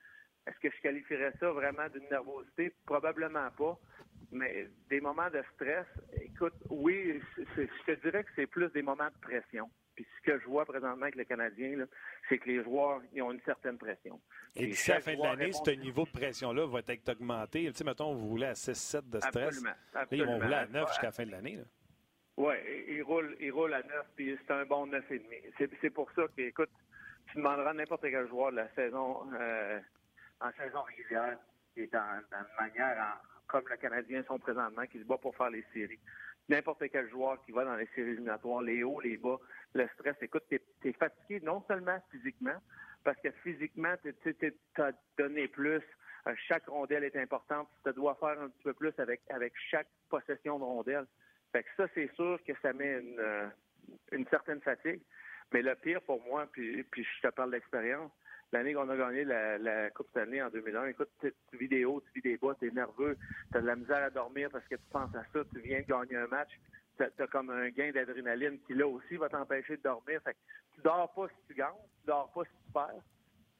[0.47, 2.73] Est-ce que je qualifierais ça vraiment d'une nervosité?
[2.85, 3.77] Probablement pas.
[4.31, 5.85] Mais des moments de stress,
[6.21, 9.69] écoute, oui, je te dirais que c'est plus des moments de pression.
[9.95, 11.85] Puis ce que je vois présentement avec les Canadiens,
[12.29, 14.19] c'est que les joueurs ils ont une certaine pression.
[14.55, 17.65] Et d'ici à la fin de l'année, ce niveau de pression-là va être augmenté.
[17.67, 19.35] Tu sais, mettons, vous voulez à 6-7 de stress.
[19.35, 20.31] Absolument, absolument.
[20.31, 21.59] ils vont rouler à 9 jusqu'à la fin de l'année.
[22.37, 22.55] Oui,
[22.87, 25.21] il roule, il roule à 9, puis c'est un bon 9,5.
[25.57, 26.69] C'est, c'est pour ça que, écoute,
[27.27, 29.79] tu demanderas à n'importe quel joueur de la saison, euh,
[30.39, 31.37] en saison régulière,
[31.73, 35.49] qui est en, en manière, comme les Canadiens sont présentement, qui se bat pour faire
[35.49, 35.99] les séries.
[36.49, 39.37] N'importe quel joueur qui va dans les séries éliminatoires, les hauts, les bas,
[39.73, 42.59] le stress, écoute, tu es, fatigué non seulement physiquement,
[43.03, 45.81] parce que physiquement, tu as donné plus,
[46.27, 49.87] euh, chaque rondelle est importante, tu dois faire un petit peu plus avec, avec chaque
[50.09, 51.05] possession de rondelle.
[51.51, 53.47] Fait que ça, c'est sûr que ça met une, euh,
[54.11, 55.01] une certaine fatigue.
[55.53, 58.11] Mais le pire pour moi, puis, je te parle d'expérience,
[58.53, 62.11] l'année qu'on a gagné la, Coupe Stanley en 2001, écoute, tu vis des hauts, tu
[62.15, 63.17] vis des bas, tu es nerveux,
[63.51, 65.81] tu as de la misère à dormir parce que tu penses à ça, tu viens
[65.81, 66.51] de gagner un match,
[66.97, 70.21] tu as, comme un gain d'adrénaline qui, là aussi, va t'empêcher de dormir.
[70.23, 70.39] Fait que
[70.75, 73.03] tu dors pas si tu gagnes, tu dors pas si tu perds.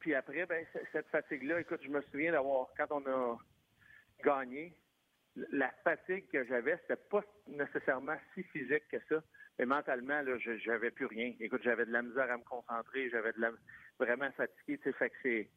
[0.00, 3.38] Puis après, ben, cette fatigue-là, écoute, je me souviens d'avoir, quand on a
[4.24, 4.74] gagné,
[5.36, 9.22] la fatigue que j'avais, c'était pas nécessairement si physique que ça.
[9.58, 11.32] Mais mentalement, là, j'avais plus rien.
[11.40, 13.32] Écoute, j'avais de la misère à me concentrer, j'avais
[13.98, 14.78] vraiment fatigué.
[14.82, 15.48] Tu fait que c'est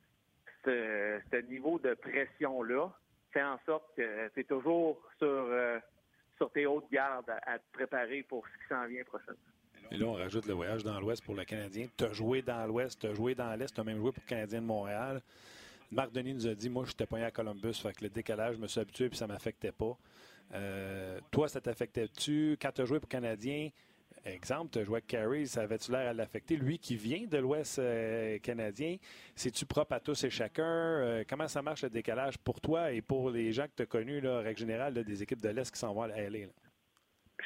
[0.66, 2.92] ce, niveau de pression-là
[3.32, 5.80] fait en sorte que tu es toujours sur, euh,
[6.38, 9.40] sur tes hautes gardes à, te préparer pour ce qui s'en vient prochainement.
[9.92, 11.88] Et là, on rajoute le voyage dans l'Ouest pour le Canadien.
[11.98, 14.24] Tu as joué dans l'Ouest, tu as joué dans l'Est, tu as même joué pour
[14.24, 15.22] le Canadien de Montréal.
[15.96, 18.58] Marc Denis nous a dit Moi, je j'étais pas à Columbus, fait que le décalage,
[18.58, 19.98] je me suis habitué puis ça m'affectait pas.
[20.54, 22.58] Euh, toi, ça t'affectait-tu?
[22.62, 23.70] Quand tu as joué pour Canadien?
[24.26, 26.58] Exemple, tu as joué avec Carey, ça avait-tu l'air à l'affecter?
[26.58, 28.98] Lui qui vient de l'Ouest euh, canadien,
[29.36, 30.64] c'est-tu propre à tous et chacun?
[30.64, 33.86] Euh, comment ça marche le décalage pour toi et pour les gens que tu as
[33.86, 36.48] connus, là, règle générale, des équipes de l'Est qui s'en vont à LA?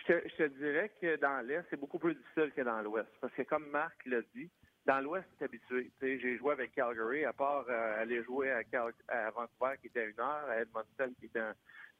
[0.07, 3.09] Je te, dirais que dans l'Est, c'est beaucoup plus difficile que dans l'Ouest.
[3.21, 4.49] Parce que comme Marc l'a dit,
[4.89, 5.91] dans l'Ouest, c'est habitué.
[6.01, 8.63] J'ai joué avec Calgary, à part euh, aller jouer à,
[9.07, 11.39] à, Vancouver, qui était à une heure, à Edmonton, qui était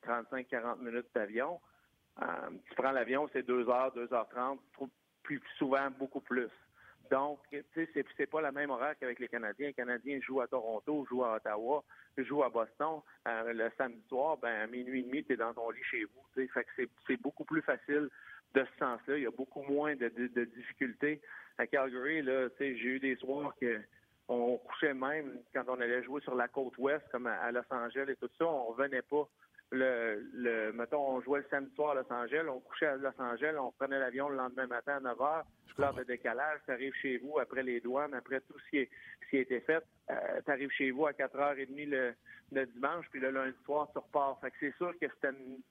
[0.08, 1.60] 35-40 minutes d'avion.
[2.20, 2.26] Euh,
[2.68, 4.60] tu prends l'avion, c'est 2 heures, 2 heures 30,
[5.22, 6.50] plus souvent beaucoup plus.
[7.12, 9.68] Donc, tu sais, c'est, pas la même horaire qu'avec les Canadiens.
[9.68, 11.84] Les Canadiens jouent à Toronto, jouent à Ottawa,
[12.18, 13.02] jouent à Boston.
[13.28, 16.06] Euh, le samedi soir, ben, à minuit et demi, tu es dans ton lit chez
[16.06, 16.48] vous.
[16.48, 18.10] Fait que c'est beaucoup plus facile
[18.54, 19.18] de ce sens-là.
[19.18, 21.22] Il y a beaucoup moins de, de difficultés
[21.58, 23.82] à Calgary, là, j'ai eu des soirs que
[24.30, 28.06] on couchait même quand on allait jouer sur la côte ouest, comme à, Los Angeles
[28.10, 29.28] et tout ça, on revenait pas.
[29.72, 33.20] Le, le, mettons, on jouait le samedi soir à Los Angeles, on couchait à Los
[33.20, 35.44] Angeles, on prenait l'avion le lendemain matin à 9 h,
[35.80, 38.90] l'heure de décalage, tu arrives chez vous après les douanes, après tout ce qui, est,
[39.24, 42.14] ce qui a été fait, euh, tu arrives chez vous à 4h30 le,
[42.52, 44.40] le dimanche, puis le lundi soir, tu repars.
[44.42, 45.62] Fait que c'est sûr que c'est une,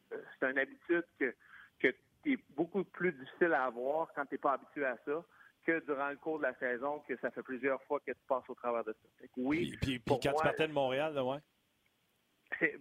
[0.43, 1.35] une habitude que,
[1.81, 1.89] que
[2.35, 5.25] est beaucoup plus difficile à avoir quand tu n'es pas habitué à ça
[5.65, 8.49] que durant le cours de la saison, que ça fait plusieurs fois que tu passes
[8.49, 9.27] au travers de ça.
[9.37, 9.77] oui.
[9.83, 11.39] Puis, puis, quand tu partais de Montréal, là, ouais.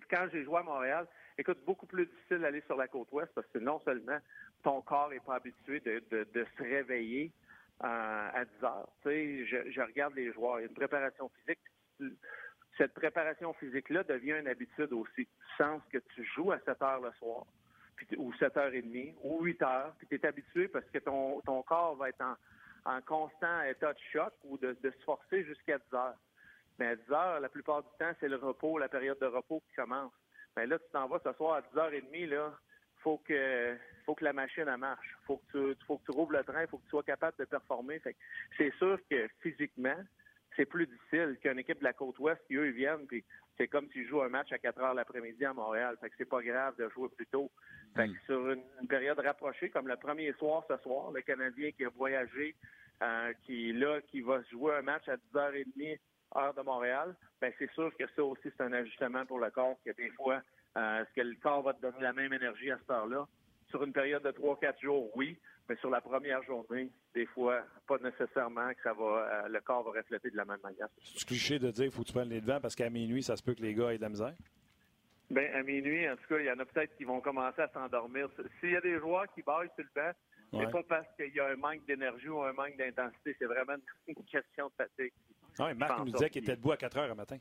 [0.10, 3.48] Quand j'ai joué à Montréal, écoute, beaucoup plus difficile d'aller sur la côte ouest parce
[3.48, 4.18] que non seulement
[4.64, 7.32] ton corps n'est pas habitué de, se réveiller
[7.84, 8.90] euh, à 10 heures.
[9.04, 11.60] Tu sais, je, je, regarde les joueurs, il y a une préparation physique.
[12.78, 15.22] Cette préparation physique-là devient une habitude aussi.
[15.24, 17.46] Du sens que tu joues à 7 heures le soir,
[18.18, 22.10] ou 7h30, ou 8 heures, puis tu es habitué parce que ton, ton corps va
[22.10, 22.36] être en,
[22.86, 26.18] en constant état de choc ou de, se forcer jusqu'à 10 heures.
[26.80, 29.62] Mais à 10 heures, la plupart du temps, c'est le repos, la période de repos
[29.68, 30.14] qui commence.
[30.56, 32.54] Mais là, tu t'en vas ce soir à 10h30, là,
[33.04, 35.16] faut que faut que la machine elle marche.
[35.26, 37.46] Faut que tu faut que tu rouvres le train, faut que tu sois capable de
[37.46, 38.02] performer.
[38.58, 39.98] c'est sûr que physiquement,
[40.58, 43.24] c'est plus difficile qu'une équipe de la côte ouest qui eux ils viennent puis
[43.58, 45.98] c'est comme s'ils jouent un match à 4 heures l'après-midi à Montréal.
[46.00, 47.50] Fait que c'est pas grave de jouer plus tôt.
[47.96, 48.26] Fait que hmm.
[48.26, 52.56] sur une, période rapprochée, comme le premier soir ce soir, le Canadien qui a voyagé,
[53.02, 55.98] euh, qui là, qui va jouer un match à 10h30
[56.36, 59.78] heure de Montréal, ben c'est sûr que ça aussi c'est un ajustement pour le corps,
[59.86, 60.42] que des fois,
[60.78, 63.26] euh, est-ce que le corps va te donner la même énergie à cette heure-là?
[63.70, 65.38] Sur une période de 3-4 jours, oui,
[65.68, 69.04] mais sur la première journée, des fois, pas nécessairement que ça va,
[69.46, 70.88] euh, le corps va refléter de la même manière.
[71.04, 73.36] C'est cliché de dire qu'il faut que tu prennes les devants parce qu'à minuit, ça
[73.36, 74.34] se peut que les gars aient de la misère?
[75.30, 77.68] Bien, à minuit, en tout cas, il y en a peut-être qui vont commencer à
[77.74, 78.30] s'endormir.
[78.62, 80.12] S'il y a des joueurs qui baillent sur le banc,
[80.54, 83.76] c'est pas parce qu'il y a un manque d'énergie ou un manque d'intensité, c'est vraiment
[84.08, 85.14] une question de fatigue.
[85.60, 87.38] Oui, Marc nous disait qu'il était debout à 4 heures le matin.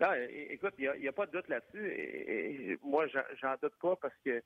[0.00, 1.88] Ah, écoute, il n'y a, pas de doute là-dessus.
[1.88, 4.42] Et, moi, j'en doute pas parce que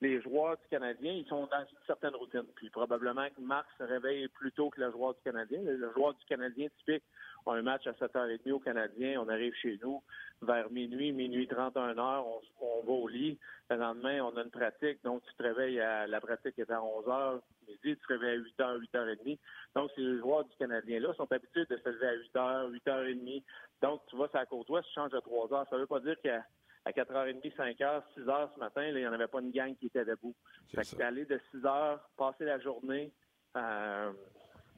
[0.00, 2.44] les joueurs du Canadien, ils sont dans une certaine routine.
[2.56, 5.60] Puis probablement que Marc se réveille plus tôt que le joueur du Canadien.
[5.62, 7.04] Le joueur du Canadien typique
[7.46, 9.20] a un match à 7h30 au Canadien.
[9.20, 10.02] On arrive chez nous
[10.40, 12.26] vers minuit, minuit 31 heures.
[12.60, 13.38] On, va au lit.
[13.68, 15.02] Le lendemain, on a une pratique.
[15.04, 17.78] Donc, tu te réveilles à la pratique est à 11 h midi.
[17.82, 19.38] Tu te réveilles à 8h, 8h30.
[19.74, 23.42] Donc, ces joueurs du Canadien-là sont habitués de se lever à 8h, 8h30.
[23.82, 26.00] Donc, tu vas sur la côte ouest, tu changes à 3 h Ça veut pas
[26.00, 26.42] dire qu'à
[26.84, 30.04] à 4h30, 5h, 6h ce matin, il n'y en avait pas une gang qui était
[30.04, 30.34] debout.
[30.74, 33.12] Fait que aller de 6h, passer la journée,
[33.56, 34.12] euh,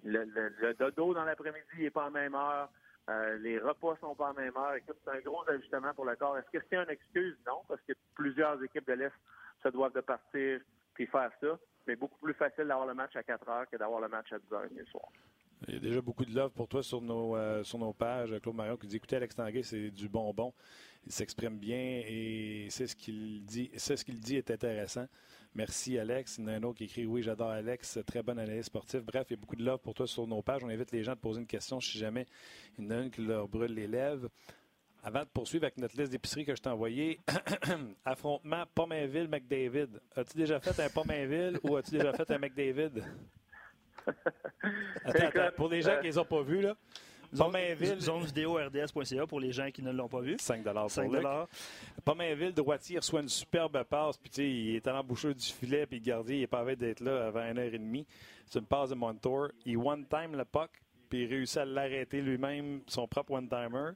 [0.05, 2.69] le, dodo dans l'après-midi n'est pas en même heure,
[3.09, 4.75] euh, les repas sont pas en même heure.
[4.75, 6.39] Écoute, c'est un gros ajustement pour le corps.
[6.39, 7.37] Est-ce que c'est une excuse?
[7.47, 9.13] Non, parce que plusieurs équipes de l'Est
[9.63, 10.61] se doivent de partir
[10.95, 11.59] puis faire ça.
[11.87, 14.39] Mais beaucoup plus facile d'avoir le match à 4 heures que d'avoir le match à
[14.39, 15.09] 10 h le soir.
[15.69, 18.35] Il y a déjà beaucoup de love pour toi sur nos, euh, sur nos pages.
[18.43, 20.53] Claude Marion qui dit écoutez, Alex Tanguay, c'est du bonbon.
[21.07, 23.71] Il s'exprime bien et c'est ce qu'il dit.
[23.77, 25.07] C'est ce qu'il dit est intéressant.
[25.55, 26.39] Merci, Alex.
[26.39, 27.99] Il y en a un autre qui écrit Oui, j'adore Alex.
[28.07, 29.03] Très bonne analyse sportive.
[29.03, 30.65] Bref, il y a beaucoup de love pour toi sur nos pages.
[30.65, 32.27] On invite les gens à te poser une question si jamais
[32.79, 34.29] il y en a une qui leur brûle les lèvres.
[35.05, 37.19] Avant de poursuivre avec notre liste d'épicerie que je t'ai envoyée,
[38.05, 40.01] affrontement Pomainville-McDavid.
[40.15, 43.03] As-tu déjà fait un Pomainville ou as-tu déjà fait un McDavid?
[45.05, 46.75] attends, attends, pour les gens qui ne les ont pas vus, là.
[47.37, 48.01] Pomainville.
[48.01, 50.37] Zone vidéo RDS.ca pour les gens qui ne l'ont pas vu.
[50.39, 51.11] 5 pour 5
[52.05, 54.19] Pomainville, droitier, reçoit une superbe passe.
[54.19, 55.87] Puis, tu sais, il est à l'embouchure du filet.
[55.87, 58.07] Puis, le gardien, il est pas avec d'être là avant une heure et demie.
[58.47, 59.49] C'est une passe de Montour.
[59.65, 60.71] Il one-time le puck.
[61.09, 63.93] Puis, il réussit à l'arrêter lui-même, son propre one-timer.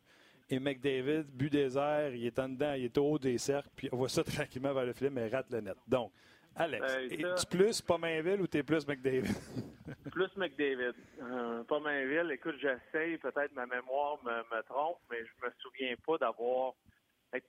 [0.49, 3.69] Et McDavid, but des airs, il est en dedans, il est au haut des cercles,
[3.75, 5.77] puis on voit ça tranquillement vers le filet, mais rate le net.
[5.89, 6.13] Donc,
[6.59, 9.35] Alex, euh, es-tu plus Pomainville ou t'es plus McDavid?
[10.11, 10.95] plus McDavid.
[11.21, 16.73] Euh, Pomainville, écoute, j'essaye, peut-être ma mémoire me, trompe, mais je me souviens pas d'avoir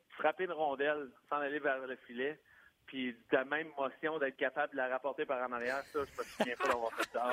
[0.10, 2.38] frappé une rondelle sans aller vers le filet,
[2.86, 6.20] puis de la même motion d'être capable de la rapporter par en arrière, ça, je
[6.20, 7.32] me souviens pas d'avoir fait ça.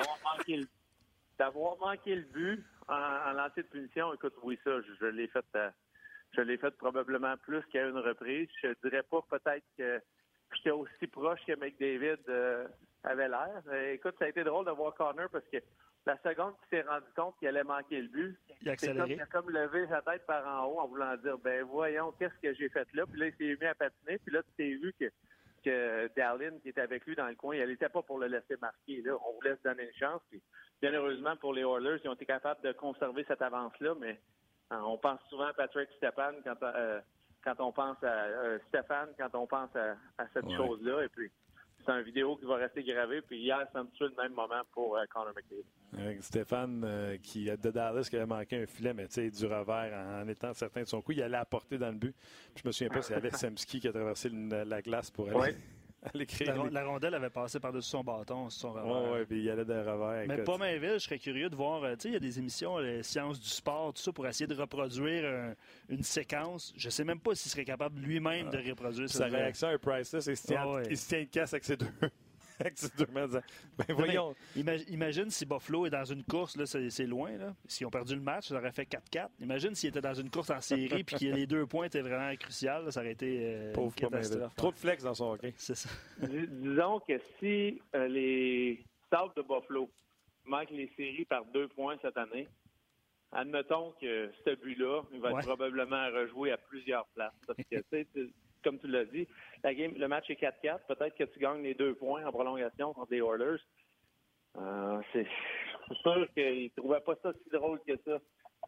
[1.37, 5.45] D'avoir manqué le, but en, lancer de punition, écoute, oui, ça, je, l'ai fait...
[5.55, 5.69] Euh,
[6.31, 8.49] je l'ai fait probablement plus qu'à une reprise.
[8.61, 10.01] Je dirais pas peut-être que
[10.53, 12.67] j'étais aussi proche que McDavid euh,
[13.03, 13.61] avait l'air.
[13.67, 15.57] Euh, écoute, ça a été drôle de voir Connor parce que
[16.05, 19.13] la seconde qu'il s'est rendu compte qu'il allait manquer le but, il a, accéléré.
[19.13, 22.39] il a comme levé sa tête par en haut en voulant dire ben voyons, qu'est-ce
[22.41, 23.05] que j'ai fait là?
[23.05, 25.11] Puis là, il s'est mis à patiner, puis là, tu t'es vu que,
[25.63, 28.55] que Darlin, qui était avec lui dans le coin, il n'était pas pour le laisser
[28.61, 29.01] marquer.
[29.01, 29.17] Là.
[29.27, 30.21] On voulait se donner une chance.
[30.29, 30.41] Puis,
[30.81, 34.19] bien heureusement pour les Oilers, ils ont été capables de conserver cette avance-là, mais
[34.71, 36.57] euh, on pense souvent à Patrick Stepan quand
[37.45, 41.05] quand on pense à euh, Stéphane, quand on pense à, cette chose-là.
[41.05, 41.31] Et puis,
[41.85, 43.21] c'est une vidéo qui va rester gravée.
[43.21, 46.21] Puis hier, c'est un petit peu le même moment pour euh, Connor McDavid.
[46.21, 49.93] Stéphane, euh, qui de Dallas, qui avait manqué un filet, mais tu sais, du revers
[49.93, 52.15] en, étant certain de son coup, il allait apporter dans le but.
[52.53, 55.55] Puis je me souviens pas c'est Alex Semski qui a traversé la glace pour aller.
[56.71, 59.11] La, rondelle avait passé par-dessus son bâton, son revers.
[59.13, 60.25] Oui, puis il allait d'un revers.
[60.27, 61.83] Mais pas Mainville, je serais curieux de voir.
[61.83, 64.27] Euh, tu sais, il y a des émissions, les sciences du sport, tout ça, pour
[64.27, 65.55] essayer de reproduire
[65.89, 66.73] une séquence.
[66.77, 70.25] Je sais même pas s'il serait capable lui-même de reproduire Sa réaction est priceless.
[70.27, 71.87] Il se tient, ah il se tient une casse avec ses deux.
[73.77, 74.35] Ben voyons.
[74.55, 77.37] imagine si Buffalo est dans une course, là, c'est loin.
[77.37, 77.55] Là.
[77.67, 79.29] S'ils ont perdu le match, ça aurait fait 4-4.
[79.39, 82.33] Imagine s'il était dans une course en série puis que les deux points étaient vraiment
[82.35, 84.55] cruciaux, ça aurait été euh, une catastrophe.
[84.55, 85.53] Trop de flex dans son hockey.
[85.57, 85.89] C'est ça.
[86.21, 89.89] Disons que si euh, les Sabres de Buffalo
[90.45, 92.47] manquent les séries par deux points cette année,
[93.31, 97.33] admettons que ce but-là, il va être probablement rejoué à plusieurs places.
[97.45, 98.29] Parce que,
[98.65, 99.27] comme tu l'as dit,
[99.63, 100.79] la game, le match est 4-4.
[100.87, 103.61] Peut-être que tu gagnes les deux points en prolongation contre les Oilers.
[104.57, 105.27] Euh, c'est
[106.01, 108.19] sûr qu'ils ne trouvaient pas ça si drôle que ça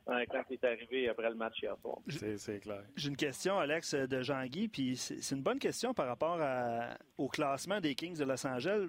[0.06, 1.98] quand il est arrivé après le match hier soir.
[2.08, 2.84] C'est clair.
[2.96, 6.40] J'ai une question, Alex, de Jean-Guy, puis c'est une bonne question par rapport
[7.18, 8.88] au classement des Kings de Los Angeles.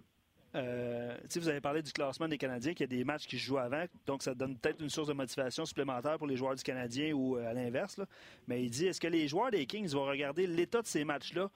[0.54, 3.44] Euh, vous avez parlé du classement des Canadiens, qu'il y a des matchs qui se
[3.44, 6.62] jouent avant, donc ça donne peut-être une source de motivation supplémentaire pour les joueurs du
[6.62, 8.00] Canadien ou euh, à l'inverse.
[8.46, 11.50] Mais il dit est-ce que les joueurs des Kings vont regarder l'état de ces matchs-là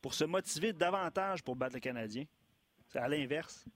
[0.00, 2.24] pour se motiver davantage pour battre le Canadien?
[2.86, 3.66] C'est à l'inverse.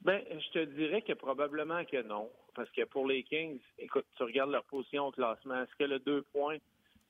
[0.00, 2.30] Ben, je te dirais que probablement que non.
[2.54, 5.62] Parce que pour les Kings, écoute, tu regardes leur position au classement.
[5.62, 6.56] Est-ce que le deux points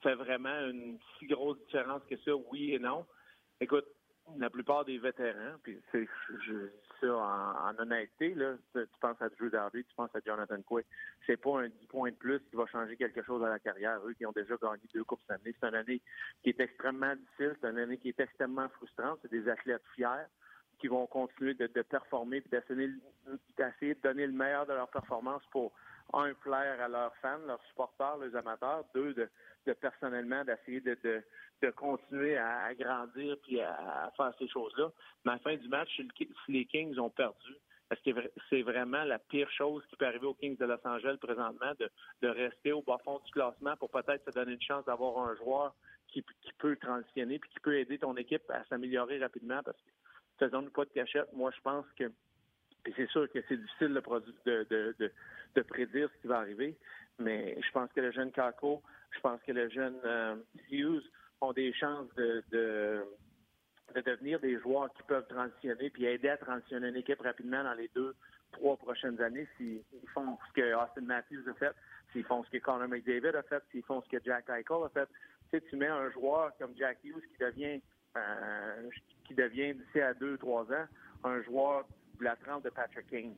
[0.02, 2.32] fait vraiment une si grosse différence que ça?
[2.50, 3.06] Oui et non.
[3.60, 3.86] Écoute,
[4.38, 6.08] la plupart des vétérans, puis c'est
[6.46, 6.68] je
[7.00, 10.86] ça en, honnêteté, là, tu penses à Drew Darby, tu penses à Jonathan Quick,
[11.26, 14.00] c'est pas un 10 points de plus qui va changer quelque chose à la carrière.
[14.06, 16.02] Eux qui ont déjà gagné deux coupes cette année, c'est une année
[16.42, 20.26] qui est extrêmement difficile, c'est une année qui est extrêmement frustrante, c'est des athlètes fiers
[20.78, 25.72] qui vont continuer de, performer et d'essayer de donner le meilleur de leur performance pour
[26.12, 29.28] un plaire à leurs fans, leurs supporters, les amateurs, deux de,
[29.74, 34.90] personnellement d'essayer de, continuer à, grandir puis à, faire ces choses-là.
[35.24, 37.54] Mais à la fin du match, si les Kings ont perdu,
[37.90, 41.16] est-ce que c'est vraiment la pire chose qui peut arriver aux Kings de Los Angeles
[41.20, 41.90] présentement de,
[42.22, 45.34] de rester au bas fond du classement pour peut-être se donner une chance d'avoir un
[45.36, 45.74] joueur
[46.06, 49.60] qui, qui peut transitionner puis qui peut aider ton équipe à s'améliorer rapidement?
[49.64, 49.90] Parce que
[50.38, 51.32] faisons-nous pas de cachette.
[51.32, 52.10] Moi, je pense que
[52.96, 56.76] c'est sûr que c'est difficile de, prédire ce qui va arriver,
[57.18, 60.36] mais je pense que le jeune Kako, je pense que le jeune euh,
[60.70, 61.04] Hughes
[61.40, 63.04] ont des chances de, de,
[63.94, 67.74] de, devenir des joueurs qui peuvent transitionner puis aider à transitionner une équipe rapidement dans
[67.74, 68.14] les deux,
[68.52, 69.82] trois prochaines années s'ils
[70.14, 71.74] font ce que Austin Matthews a fait,
[72.12, 74.88] s'ils font ce que Connor McDavid a fait, s'ils font ce que Jack Eichel a
[74.88, 75.08] fait.
[75.50, 77.80] Tu sais, tu mets un joueur comme Jack Hughes qui devient
[78.16, 78.90] euh,
[79.24, 80.86] qui devient d'ici à deux, trois ans
[81.22, 81.86] un joueur
[82.24, 83.34] la trempe de Patrick King.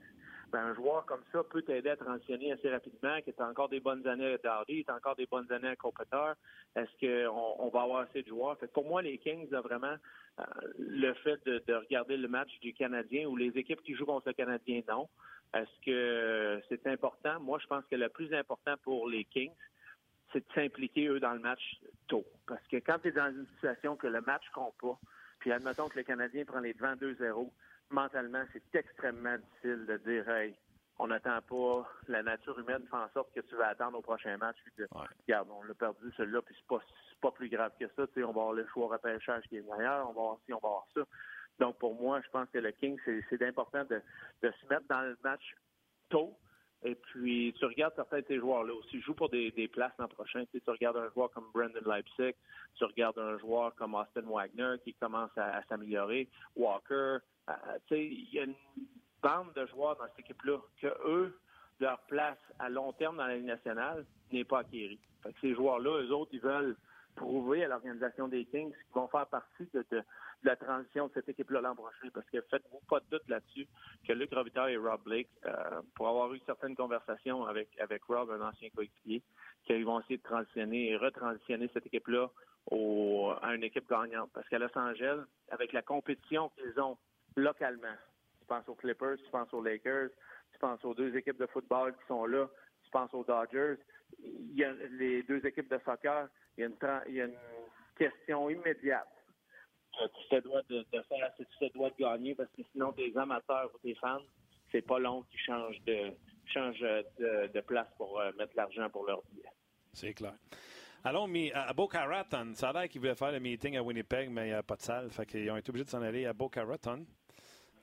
[0.52, 3.70] Ben, un joueur comme ça peut t'aider à transitionner assez rapidement, que tu as encore
[3.70, 6.32] des bonnes années à Darby, tu as encore des bonnes années à Copeter.
[6.76, 8.58] Est-ce qu'on on va avoir assez de joueurs?
[8.74, 9.96] Pour moi, les Kings, vraiment
[10.40, 10.44] euh,
[10.78, 14.28] le fait de, de, regarder le match du Canadien ou les équipes qui jouent contre
[14.28, 15.08] le Canadien, non.
[15.54, 17.40] Est-ce que c'est important?
[17.40, 19.52] Moi, je pense que le plus important pour les Kings,
[20.32, 22.24] c'est de s'impliquer, eux, dans le match tôt.
[22.46, 24.98] Parce que quand tu es dans une situation que le match compte pas,
[25.38, 27.50] puis admettons que le Canadien prend les devants 2-0,
[27.92, 30.54] mentalement, c'est extrêmement difficile de dire Hey,
[30.98, 34.36] on n'attend pas, la nature humaine fait en sorte que tu vas attendre au prochain
[34.36, 34.56] match.
[34.64, 34.84] Puis
[35.26, 36.82] regarde, on l'a perdu celui-là, puis c'est pas,
[37.20, 38.06] pas plus grave que ça.
[38.08, 40.52] Tu sais, on va avoir le choix repêchage qui est meilleur, on va avoir ci,
[40.52, 41.00] on va avoir ça.
[41.58, 44.00] Donc pour moi, je pense que le King, c'est important de,
[44.42, 45.54] de se mettre dans le match
[46.08, 46.36] tôt,
[46.84, 50.44] et puis, tu regardes certains de tes joueurs-là aussi jouent pour des, places l'an prochain.
[50.52, 52.34] Tu, regardes un joueur comme Brandon Leipzig,
[52.74, 57.18] tu regardes un joueur comme Austin Wagner qui commence à, s'améliorer, Walker.
[57.48, 58.54] Euh, il y a une
[59.22, 61.38] bande de joueurs dans cette équipe-là que eux,
[61.80, 65.00] leur place à long terme dans la Ligue nationale n'est pas acquérie.
[65.22, 66.76] Fait que ces joueurs-là, eux autres, ils veulent
[67.16, 69.84] prouver à l'organisation des Kings qu'ils vont faire partie de,
[70.44, 72.08] la transition de cette équipe-là l'an prochain.
[72.12, 73.66] Parce que faites-vous pas de doute là-dessus
[74.06, 78.30] que Luc Robitaille et Rob Blake, euh, pour avoir eu certaines conversations avec, avec Rob,
[78.30, 79.22] un ancien coéquipier,
[79.64, 82.28] qu'ils vont essayer de transitionner et retransitionner cette équipe-là
[83.42, 84.30] à une équipe gagnante.
[84.32, 86.96] Parce qu'à Los Angeles, avec la compétition qu'ils ont
[87.36, 87.96] localement,
[88.40, 90.10] tu penses aux Clippers, tu penses aux Lakers,
[90.52, 92.48] tu penses aux deux équipes de football qui sont là,
[92.84, 93.76] tu penses aux Dodgers,
[94.18, 97.34] il y a les deux équipes de soccer, il y a une,
[97.96, 99.06] question immédiate
[99.92, 103.16] tu te dois de, faire, c'est tu te dois de gagner parce que sinon tes
[103.16, 104.22] amateurs ou tes fans,
[104.70, 106.12] c'est pas long qu'ils changent de
[106.46, 109.48] changent de, place pour euh, mettre l'argent pour leur billet.
[109.92, 110.34] C'est clair.
[111.04, 112.52] Allons à Boca Raton.
[112.54, 114.76] Ça a l'air qu'ils voulaient faire le meeting à Winnipeg, mais il n'y a pas
[114.76, 115.10] de salle.
[115.10, 117.04] Fait qu'ils ont été obligés de s'en aller à Boca Raton.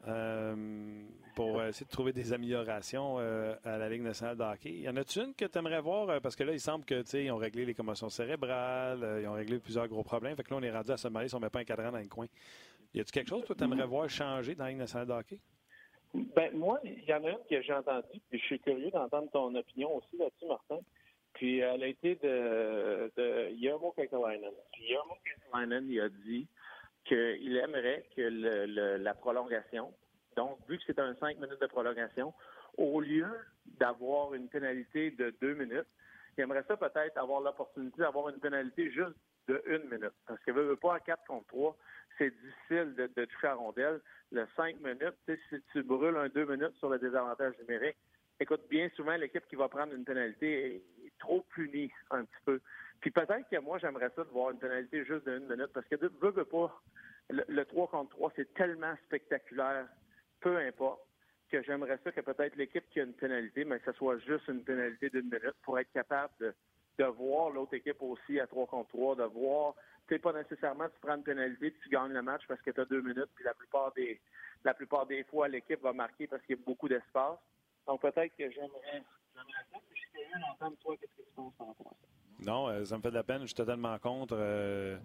[0.08, 1.04] Euh,
[1.36, 4.72] pour essayer de trouver des améliorations euh, à la Ligue nationale de hockey.
[4.72, 6.10] Y en a-tu une que tu aimerais voir?
[6.10, 9.34] Euh, parce que là, il semble que ils ont réglé les commotions cérébrales, ils ont
[9.34, 10.36] réglé plusieurs gros problèmes.
[10.36, 11.92] Fait que là, on est rendu à se marier si on met pas un cadran
[11.92, 12.28] dans le coin.
[12.94, 15.40] Y a-tu quelque chose que tu aimerais voir changer dans la Ligue nationale de hockey?
[16.14, 19.30] Ben, moi, il y en a une que j'ai entendue, puis je suis curieux d'entendre
[19.32, 20.80] ton opinion aussi là-dessus, Martin.
[21.34, 24.52] Puis elle a été de, de Yermo Kekalainen.
[24.74, 26.48] Puis Kekalainen, il a dit
[27.06, 29.94] qu'il aimerait que la prolongation,
[30.36, 32.34] donc vu que c'est un 5 minutes de prolongation,
[32.78, 33.28] au lieu
[33.66, 35.88] d'avoir une pénalité de 2 minutes,
[36.38, 40.14] il aimerait ça peut-être avoir l'opportunité d'avoir une pénalité juste de 1 minute.
[40.28, 41.78] Parce que veut pas à 4 contre 3,
[42.18, 44.00] c'est difficile de, toucher à rondelle.
[44.32, 45.16] Le 5 minutes,
[45.50, 47.98] si tu brûles un 2 minutes sur le désavantage numérique,
[48.40, 52.62] écoute, bien souvent, l'équipe qui va prendre une pénalité est trop punie un petit peu.
[53.02, 55.96] Puis peut-être que moi, j'aimerais ça de voir une pénalité juste d'une minute, parce que
[55.96, 56.82] veux, veux pas,
[57.30, 59.88] le, 3 contre 3, c'est tellement spectaculaire,
[60.42, 61.02] peu importe.
[61.50, 64.48] que j'aimerais ça que peut-être l'équipe qui a une pénalité, mais que ce soit juste
[64.48, 66.54] une pénalité d'une minute pour être capable de,
[67.00, 69.74] de voir l'autre équipe aussi à 3 contre 3, de voir,
[70.08, 72.72] tu sais, pas nécessairement tu prends une pénalité puis tu gagnes le match parce que
[72.72, 74.20] tu as deux minutes, puis la plupart des
[74.66, 77.40] la plupart des fois, l'équipe va marquer parce qu'il y a beaucoup d'espace.
[77.88, 81.96] Donc peut-être que j'aimerais j'aimerais ça, puis je toi qu'est-ce que tu penses par rapport
[82.02, 82.19] ça?
[82.46, 83.42] Non, euh, ça me fait de la peine.
[83.42, 84.36] Je suis totalement contre.
[84.38, 84.98] Euh,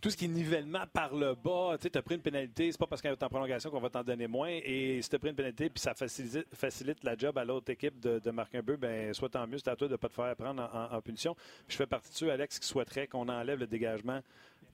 [0.00, 2.86] tout ce qui est nivellement par le bas, tu as pris une pénalité, c'est pas
[2.86, 4.48] parce qu'elle est en prolongation qu'on va t'en donner moins.
[4.48, 7.70] Et si tu as pris une pénalité puis ça facilite, facilite la job à l'autre
[7.70, 9.96] équipe de, de, marquer un peu, ben soit tant mieux, c'est à toi de ne
[9.96, 11.36] pas te faire prendre en, en, en punition.
[11.68, 14.20] je fais partie de ceux, Alex, qui souhaiterait qu'on enlève le dégagement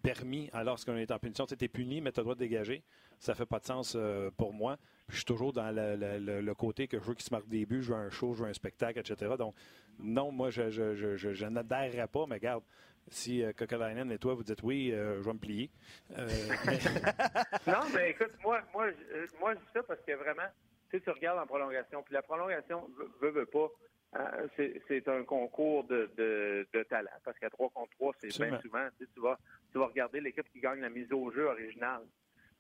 [0.07, 1.47] permis alors qu'on est en punition.
[1.47, 2.83] Tu es puni, mais tu as le droit de dégager.
[3.19, 4.77] Ça fait pas de sens euh, pour moi.
[5.09, 7.67] Je suis toujours dans le, le, le, côté que je veux qu'il se marque des
[7.67, 9.35] buts, je veux un show, je veux un spectacle, etc.
[9.39, 9.55] Donc,
[9.99, 12.63] non, moi, je, je, je, je, je n'adhérerais pas, mais regarde,
[13.09, 15.71] si euh, Kokalainen et toi, vous dites oui, euh, je vais me plier.
[16.19, 16.29] Euh,
[16.67, 17.73] mais...
[17.73, 20.49] non, mais écoute, moi, moi, je, moi, je dis ça parce que vraiment,
[20.91, 22.89] tu sais, tu regardes en prolongation, puis la prolongation,
[23.21, 23.69] veut, veut pas,
[24.57, 28.87] c'est un concours de, de, de, talent, parce qu'à 3 contre 3, c'est bien souvent,
[28.99, 29.39] tu, sais, tu, vas,
[29.73, 32.03] tu vas regarder l'équipe qui gagne la mise au jeu originale.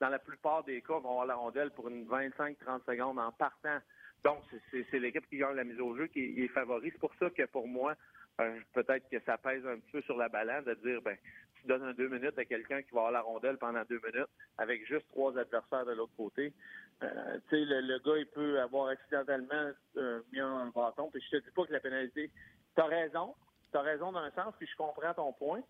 [0.01, 3.78] Dans la plupart des cas, vont avoir la rondelle pour une 25-30 secondes en partant.
[4.24, 6.90] Donc, c'est l'équipe qui gagne la mise au jeu qui est favori.
[6.92, 7.94] C'est pour ça que pour moi,
[8.40, 11.16] euh, peut-être que ça pèse un petit peu sur la balance de dire, ben,
[11.55, 14.28] tu donnes un deux minutes à quelqu'un qui va avoir la rondelle pendant deux minutes
[14.59, 16.53] avec juste trois adversaires de l'autre côté.
[17.03, 21.11] Euh, tu sais, le, le, gars, il peut avoir accidentellement euh, mis un bâton.
[21.11, 22.30] Puis je te dis pas que la pénalité.
[22.74, 23.34] Tu as raison.
[23.70, 25.61] Tu as raison dans un sens, puis je comprends ton point.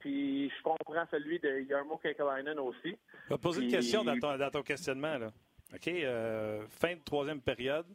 [0.00, 2.96] Puis je comprends celui de Yarmo Kekalainen aussi.
[3.26, 3.68] Je vais te poser puis...
[3.68, 5.18] une question dans ton, dans ton questionnement.
[5.18, 5.30] Là.
[5.72, 5.88] OK.
[5.88, 7.86] Euh, fin de troisième période.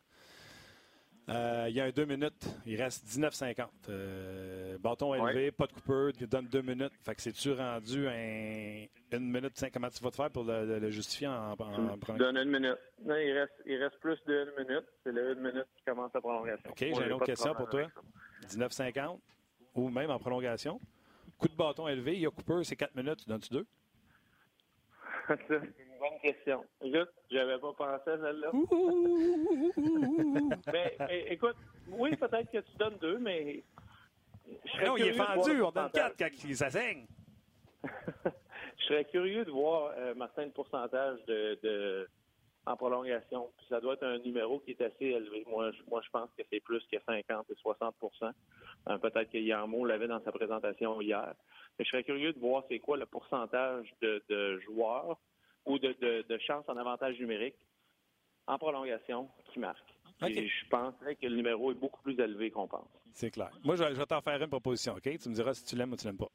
[1.29, 2.47] Euh, il y a un deux minutes.
[2.65, 3.67] Il reste 19,50.
[3.89, 5.51] Euh, bâton élevé, ouais.
[5.51, 6.11] pas de coupeur.
[6.19, 6.93] Il donne deux minutes.
[7.03, 9.53] Fait que c'est-tu rendu un, une minute?
[9.73, 12.77] Comment tu vas te faire pour le, le justifier en, en, en Donne une minute.
[13.03, 14.85] Non, il reste, il reste plus d'une minute.
[15.03, 16.69] C'est la une minute qui commence la prolongation.
[16.69, 17.87] OK, j'ai une autre question pour toi.
[18.47, 19.19] 19,50
[19.75, 20.79] ou même en prolongation.
[21.37, 23.17] Coup de bâton élevé, il y a coupeur, c'est 4 minutes.
[23.23, 23.65] Tu donnes-tu deux?
[26.09, 26.65] bonne question.
[26.83, 28.51] Juste, j'avais pas pensé à celle-là.
[30.73, 31.55] mais, mais, écoute,
[31.89, 33.63] oui, peut-être que tu donnes deux, mais.
[34.85, 37.05] Non, il est fendu, on donne quatre quand ça saigne.
[37.83, 42.09] je serais curieux de voir, euh, Martin, le pourcentage de, de,
[42.65, 43.49] en prolongation.
[43.57, 45.43] Puis ça doit être un numéro qui est assez élevé.
[45.47, 48.31] Moi, je, moi, je pense que c'est plus que 50 et 60%
[48.89, 51.33] euh, Peut-être que Yarmo l'avait dans sa présentation hier.
[51.77, 55.17] Mais je serais curieux de voir c'est quoi le pourcentage de, de joueurs
[55.67, 57.55] ou de, de, de chance en avantage numérique
[58.47, 59.93] en prolongation qui marque.
[60.21, 60.39] Okay.
[60.39, 62.87] Et je penserais que le numéro est beaucoup plus élevé qu'on pense.
[63.11, 63.51] C'est clair.
[63.63, 65.03] Moi, je vais, t'en faire une proposition, OK?
[65.03, 66.31] Tu me diras si tu l'aimes ou tu l'aimes pas.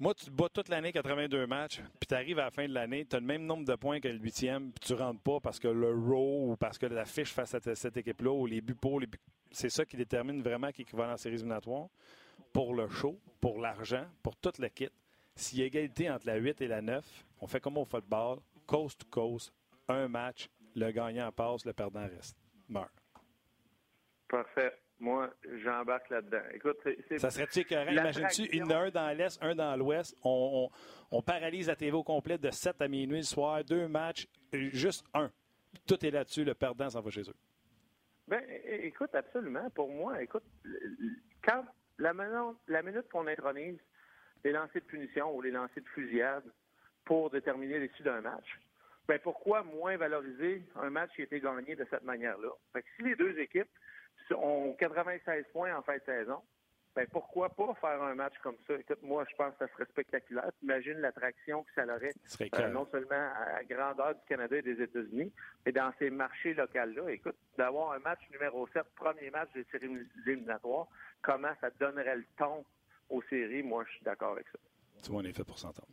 [0.00, 2.72] Moi, tu te bats toute l'année 82 matchs, puis tu arrives à la fin de
[2.72, 5.40] l'année, tu as le même nombre de points que le huitième, puis tu rentres pas
[5.40, 8.60] parce que le row ou parce que la fiche face à cette équipe-là ou les
[8.60, 9.18] buts pour, les buts...
[9.50, 11.88] c'est ça qui détermine vraiment qui va dans ces éliminatoires.
[12.52, 14.88] Pour le show, pour l'argent, pour toute le kit.
[15.38, 17.04] S'il y a égalité entre la 8 et la 9,
[17.40, 19.52] on fait comme au football, coast to coast,
[19.88, 22.36] un match, le gagnant passe, le perdant reste.
[22.68, 22.92] Meurt.
[24.28, 24.74] Parfait.
[24.98, 25.32] Moi,
[25.62, 26.42] j'embarque là-dedans.
[26.52, 26.76] Écoute,
[27.08, 27.18] c'est.
[27.18, 27.88] Ça serait-tu écœurant?
[27.88, 30.16] Imagine-tu, il y en a un dans l'Est, un dans l'Ouest.
[30.24, 30.68] On,
[31.12, 34.26] on, on, paralyse la TV au complet de 7 à minuit le soir, deux matchs,
[34.52, 35.30] juste un.
[35.86, 37.36] Tout est là-dessus, le perdant s'en va chez eux.
[38.26, 39.70] Ben, écoute, absolument.
[39.70, 40.42] Pour moi, écoute,
[41.44, 41.64] quand
[41.98, 43.78] la minute, la minute qu'on intronise
[44.44, 46.44] les lancers de punition ou les lancers de fusillade
[47.04, 48.58] pour déterminer l'issue d'un match,
[49.06, 52.50] ben pourquoi moins valoriser un match qui a été gagné de cette manière-là?
[52.96, 53.70] si les deux équipes
[54.30, 56.42] ont 96 points en fin de saison,
[56.94, 58.74] ben pourquoi pas faire un match comme ça?
[58.74, 60.50] Écoute, moi, je pense que ça serait spectaculaire.
[60.62, 64.82] Imagine l'attraction que ça aurait, euh, non seulement à la grandeur du Canada et des
[64.82, 65.32] États-Unis,
[65.64, 67.10] mais dans ces marchés locaux-là.
[67.10, 70.88] Écoute, d'avoir un match numéro 7, premier match des séries éliminatoires,
[71.22, 72.64] comment ça donnerait le ton
[73.08, 73.62] aux séries?
[73.62, 74.58] Moi, je suis d'accord avec ça.
[75.02, 75.88] Tu vois, on est fait pour s'entendre.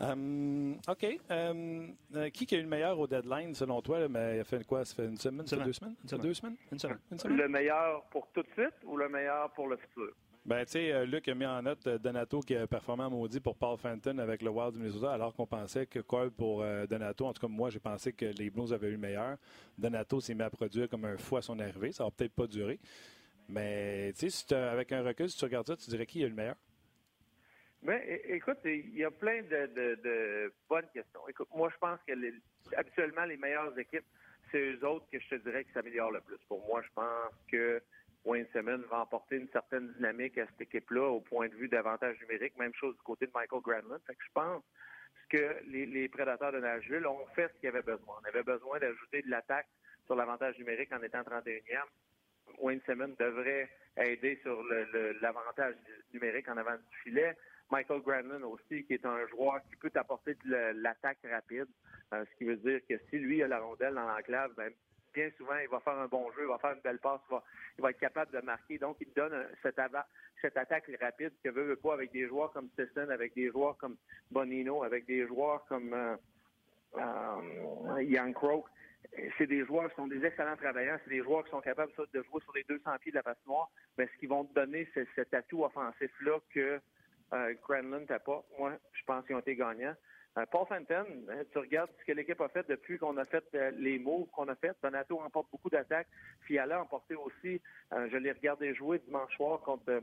[0.00, 1.20] Um, OK.
[1.30, 4.00] Um, euh, qui qui a eu le meilleur au deadline, selon toi?
[4.00, 4.84] Là, mais il a fait quoi?
[4.84, 5.46] Ça fait une semaine?
[5.46, 5.94] Ça fait deux semaines?
[6.06, 6.56] Ça fait deux semaines?
[6.72, 6.98] Une semaine.
[7.10, 7.36] Une semaine?
[7.36, 10.12] Le meilleur pour tout de suite ou le meilleur pour le futur?
[10.44, 13.56] Ben, tu sais, Luc a mis en note Donato qui a performé à maudit pour
[13.56, 17.26] Paul Fenton avec le Wild du Minnesota, alors qu'on pensait que Cole pour euh, Donato,
[17.26, 19.36] en tout cas, moi, j'ai pensé que les Blues avaient eu le meilleur.
[19.78, 21.92] Donato s'est mis à produire comme un fou à son arrivée.
[21.92, 22.80] Ça va peut-être pas durer.
[23.52, 26.28] Mais, tu sais, si avec un recul, si tu regardes ça, tu dirais qui eu
[26.28, 26.56] le meilleur?
[27.82, 31.20] Ben, écoute, il y a plein de, bonnes questions.
[31.28, 32.32] Écoute, moi, je pense que les,
[32.76, 34.06] habituellement, les meilleures équipes,
[34.50, 36.38] c'est eux autres que je te dirais qui s'améliorent le plus.
[36.48, 37.82] Pour moi, je pense que
[38.24, 42.18] Wayne Simmons va apporter une certaine dynamique à cette équipe-là au point de vue d'avantage
[42.20, 42.56] numérique.
[42.56, 44.00] Même chose du côté de Michael Granlund.
[44.06, 44.62] Fait que je pense
[45.28, 48.16] que les, prédateurs de Nashville ont fait ce qu'ils avaient besoin.
[48.22, 49.68] On avait besoin d'ajouter de l'attaque
[50.06, 51.60] sur l'avantage numérique en étant 31e.
[52.58, 54.62] Wayne Simmons devrait aider sur
[55.20, 55.74] l'avantage
[56.12, 57.36] numérique en avant du filet.
[57.70, 61.68] Michael Granlund aussi, qui est un joueur qui peut apporter de l'attaque rapide,
[62.12, 64.70] euh, ce qui veut dire que si lui a la rondelle dans l'enclave, ben,
[65.14, 67.20] bien souvent, il va faire un bon jeu, il va faire une belle passe,
[67.78, 68.78] il va, être capable de marquer.
[68.78, 69.80] Donc, il donne cette,
[70.40, 73.76] cette attaque rapide que veut, veut pas avec des joueurs comme Sisson, avec des joueurs
[73.78, 73.96] comme
[74.30, 76.16] Bonino, avec des joueurs comme euh,
[76.96, 78.64] euh, Young Crow.
[79.36, 82.22] C'est des joueurs qui sont des excellents travailleurs, c'est des joueurs qui sont capables de
[82.22, 85.34] jouer sur les 200 pieds de la noire, mais ce qui vont te donner cet
[85.34, 86.80] atout offensif-là que
[87.32, 88.42] euh, Granlund n'a pas.
[88.58, 89.94] Moi, je pense qu'ils ont été gagnants.
[90.38, 93.44] Euh, Paul Fenton, hein, tu regardes ce que l'équipe a fait depuis qu'on a fait
[93.54, 94.74] euh, les moves qu'on a fait.
[94.82, 96.08] Donato remporte beaucoup d'attaques.
[96.46, 97.60] Fiala a emporté aussi.
[97.92, 100.02] Euh, je l'ai regardé jouer dimanche soir contre,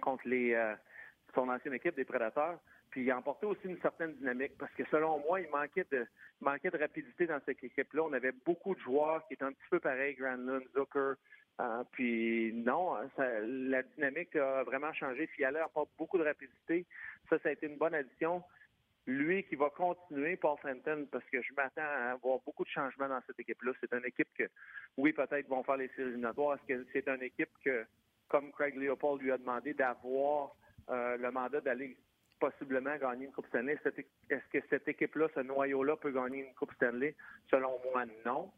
[0.00, 0.56] contre les,
[1.34, 2.60] son ancienne équipe des Prédateurs.
[2.90, 6.06] Puis il a emporté aussi une certaine dynamique parce que selon moi, il manquait de,
[6.40, 8.02] manquait de rapidité dans cette équipe-là.
[8.02, 11.14] On avait beaucoup de joueurs qui étaient un petit peu pareils, Granlund, Zucker.
[11.92, 15.26] puis non, la dynamique a vraiment changé.
[15.28, 16.84] Fiala apporte beaucoup de rapidité.
[17.28, 18.42] Ça, ça a été une bonne addition
[19.06, 23.08] lui qui va continuer, Paul Fenton, parce que je m'attends à avoir beaucoup de changements
[23.08, 23.72] dans cette équipe-là.
[23.80, 24.44] C'est une équipe que,
[24.96, 26.56] oui, peut-être vont faire les séries éliminatoires.
[26.56, 27.84] Est-ce que c'est une équipe que,
[28.28, 30.54] comme Craig Leopold lui a demandé, d'avoir
[30.90, 31.96] euh, le mandat d'aller
[32.40, 33.78] possiblement gagner une Coupe Stanley?
[33.84, 37.14] Est-ce que cette équipe-là, ce noyau-là, peut gagner une Coupe Stanley?
[37.50, 38.50] Selon moi, non.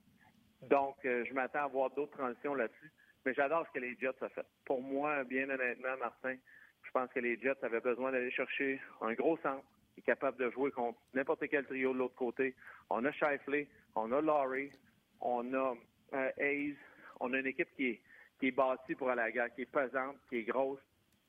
[0.62, 2.90] Donc, euh, je m'attends à avoir d'autres transitions là-dessus.
[3.26, 4.46] Mais j'adore ce que les Jets ont fait.
[4.64, 6.36] Pour moi, bien honnêtement, Martin,
[6.82, 9.64] je pense que les Jets avaient besoin d'aller chercher un gros centre
[9.98, 12.54] est capable de jouer contre n'importe quel trio de l'autre côté.
[12.90, 14.72] On a Shifley, on a Laurie,
[15.20, 15.74] on a
[16.14, 16.76] euh, Hayes,
[17.20, 18.00] on a une équipe qui est,
[18.38, 20.80] qui est bâtie pour aller à la guerre, qui est pesante, qui est grosse.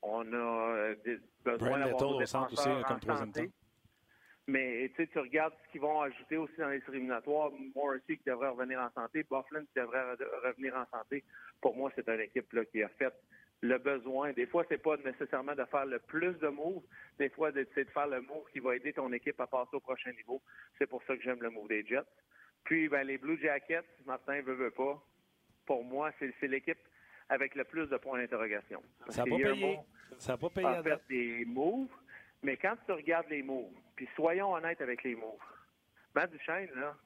[0.06, 0.94] On a euh,
[1.44, 3.52] besoin d'avoir des centre aussi, comme troisième temps.
[4.46, 7.50] Mais tu regardes ce qu'ils vont ajouter aussi dans les éliminatoires.
[7.74, 10.12] Morrissey qui devrait revenir en santé, Bufflin qui devrait
[10.44, 11.24] revenir en santé.
[11.62, 13.14] Pour moi, c'est une équipe là, qui a fait
[13.62, 14.32] le besoin.
[14.34, 16.82] Des fois, c'est pas nécessairement de faire le plus de moves.
[17.18, 19.80] Des fois, c'est de faire le move qui va aider ton équipe à passer au
[19.80, 20.42] prochain niveau.
[20.78, 22.02] C'est pour ça que j'aime le move des Jets.
[22.64, 25.02] Puis, ben, les Blue Jackets, Martin veut, veut pas.
[25.64, 26.78] Pour moi, c'est l'équipe
[27.28, 28.82] avec le plus de points d'interrogation.
[29.08, 29.78] Ça n'a pas payé.
[30.18, 30.66] Ça n'a pas payé.
[30.66, 31.88] En fait, des moves.
[32.42, 35.40] Mais quand tu regardes les moves, puis soyons honnêtes avec les moves,
[36.14, 36.96] Matt Duchesne, là, n'a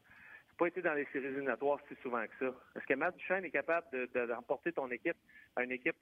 [0.59, 2.55] pas été dans les séries éliminatoires si souvent que ça.
[2.77, 5.17] Est-ce que Matt Duchesne est capable de, remporter ton équipe
[5.57, 5.97] à une équipe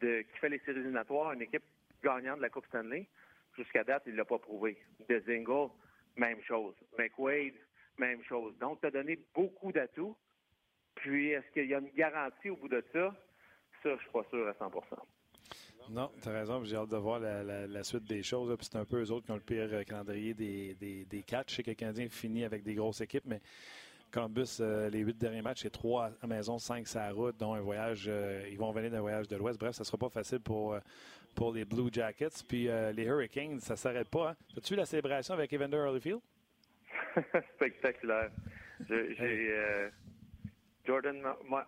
[0.00, 1.64] qui fait les séries éliminatoires, une équipe
[2.02, 3.08] gagnante de la Coupe Stanley?
[3.56, 4.78] Jusqu'à date, il ne l'a pas prouvé.
[5.08, 5.70] Dezingle,
[6.16, 6.74] même chose.
[6.98, 7.54] McWade,
[7.98, 8.56] même chose.
[8.58, 10.16] Donc, tu as donné beaucoup d'atouts.
[10.94, 13.14] Puis, est-ce qu'il y a une garantie au bout de ça?
[13.82, 14.82] Ça, je ne suis pas sûr à 100%
[15.90, 16.62] non, tu as raison.
[16.64, 18.56] J'ai hâte de voir la, suite des choses.
[18.60, 21.50] c'est un peu eux autres qui ont le pire euh, calendrier des, des, des catchs.
[21.50, 23.40] Je sais que le Canadien finit avec des grosses équipes, mais
[24.10, 27.54] Columbus, euh, les huit derniers matchs, c'est trois à maison, cinq sur la route, dont
[27.54, 28.06] un voyage.
[28.08, 29.58] Euh, ils vont venir d'un voyage de l'Ouest.
[29.58, 30.76] Bref, ça ne sera pas facile pour,
[31.34, 32.42] pour les Blue Jackets.
[32.46, 34.30] Puis les Hurricanes, ça ne s'arrête pas.
[34.30, 34.36] Hein.
[34.56, 36.20] As-tu vu la célébration avec Evander Holyfield?
[37.56, 38.30] Spectaculaire.
[38.88, 39.90] J'ai
[40.84, 41.22] Jordan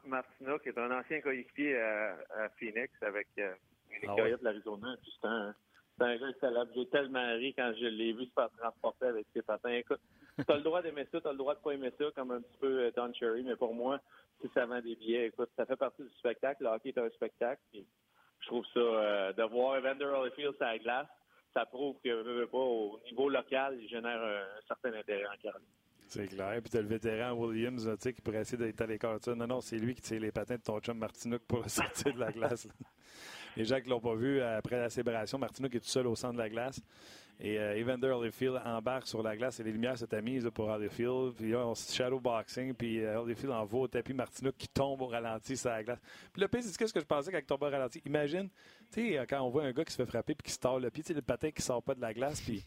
[0.04, 4.96] Martino, qui est un ancien coéquipier à, Phoenix avec les ah de l'Arizona.
[5.04, 5.54] C'est un,
[6.00, 6.70] un gars célèbre.
[6.74, 9.70] J'ai tellement ri quand je l'ai vu se faire transporter avec ses patins.
[9.70, 10.00] Écoute,
[10.38, 12.32] tu as le droit d'aimer ça, tu as le droit de pas aimer ça, comme
[12.32, 14.00] un petit peu euh, Don Cherry, mais pour moi,
[14.40, 16.64] si ça vend des billets, écoute, ça fait partie du spectacle.
[16.64, 17.60] Le hockey est un spectacle.
[17.72, 21.08] je trouve ça, euh, de voir Evander Holyfield sur la glace,
[21.52, 25.68] ça prouve que, pas, au niveau local, il génère un, certain intérêt en Caroline.
[26.14, 26.60] C'est clair.
[26.62, 29.18] Puis tu as le vétéran Williams qui pourrait essayer d'être à l'écart.
[29.26, 32.20] Non, non, c'est lui qui tire les patins de ton chum Martinook pour sortir de
[32.20, 32.68] la glace.
[33.56, 36.34] Les gens qui l'ont pas vu, après la célébration, Martinook est tout seul au centre
[36.34, 36.80] de la glace.
[37.40, 41.34] Et euh, Evander Holyfield embarque sur la glace et les lumières se tamisent pour Holyfield.
[41.34, 42.74] Puis là, on shadow boxing.
[42.74, 45.98] Puis euh, Holyfield envoie au tapis Martinook qui tombe au ralenti sur la glace.
[46.32, 48.00] Puis le pire, c'est ce que je pensais quand il tombe au ralenti?
[48.06, 48.48] Imagine,
[48.92, 50.78] tu sais, quand on voit un gars qui se fait frapper puis qui se tord
[50.78, 52.40] le pied, tu sais, le patin qui sort pas de la glace.
[52.40, 52.64] Puis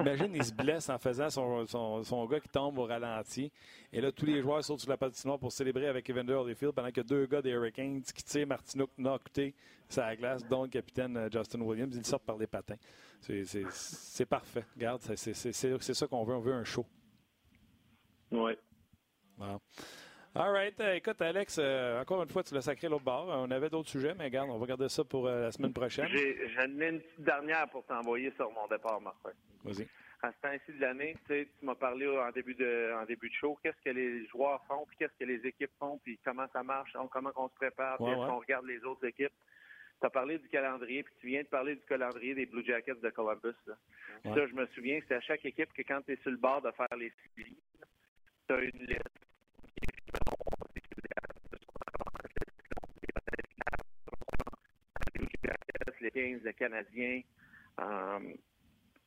[0.00, 3.50] Imagine, il se blesse en faisant son, son, gars qui tombe au ralenti.
[3.92, 6.90] Et là, tous les joueurs sautent sur la patinoire pour célébrer avec Evander Holyfield pendant
[6.90, 9.54] que deux gars des Hurricanes qui tirent Martinook nocté
[9.88, 11.94] sur la glace, dont le capitaine euh, Justin Williams.
[11.96, 12.76] Ils sortent par des patins.
[13.20, 14.64] C'est parfait.
[14.74, 16.34] Regarde, c'est ça qu'on veut.
[16.34, 16.84] On veut un show.
[18.30, 18.52] Oui.
[20.34, 20.80] All right.
[20.80, 23.28] Euh, écoute, Alex, euh, encore une fois, tu l'as sacré l'autre bord.
[23.28, 26.08] On avait d'autres sujets, mais regarde, on va garder ça pour la semaine prochaine.
[26.08, 29.32] J'en ai, une petite dernière pour t'envoyer sur mon départ, Martin.
[29.62, 29.86] Vas-y.
[30.22, 33.58] À ce temps-ci de l'année, tu m'as parlé en début de en début de show,
[33.62, 36.92] qu'est-ce que les joueurs font, puis qu'est-ce que les équipes font, puis comment ça marche,
[37.10, 39.32] comment on se prépare, puis est-ce qu'on regarde les autres équipes.
[40.00, 43.00] Tu as parlé du calendrier, puis tu viens de parler du calendrier des Blue Jackets
[43.02, 43.56] de Columbus.
[43.66, 46.62] Ça, je me souviens, c'est à chaque équipe que quand tu es sur le bord
[46.62, 47.58] de faire les séries,
[48.48, 49.21] tu as une liste
[56.02, 57.22] les Kings, le Canadien,
[57.80, 58.18] euh,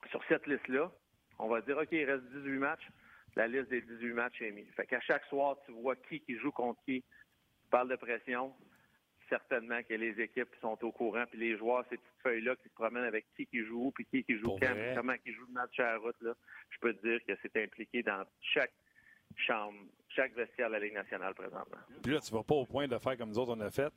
[0.09, 0.91] sur cette liste-là,
[1.39, 2.87] on va dire, OK, il reste 18 matchs.
[3.35, 4.67] La liste des 18 matchs est mise.
[4.75, 7.01] Fait qu'à chaque soir, tu vois qui qui joue contre qui.
[7.01, 8.53] Tu parles de pression.
[9.27, 12.73] Certainement que les équipes sont au courant, puis les joueurs, ces petites feuilles-là qui se
[12.75, 15.53] promènent avec qui qui joue où, puis qui qui joue quand, comment qui joue le
[15.53, 16.15] match à la route.
[16.21, 16.33] Là.
[16.69, 18.73] Je peux te dire que c'est impliqué dans chaque
[19.35, 19.79] chambre,
[20.15, 21.77] chaque vestiaire de la Ligue nationale présentement.
[22.01, 23.87] Puis là, tu vas pas au point de faire comme nous autres, on a fait.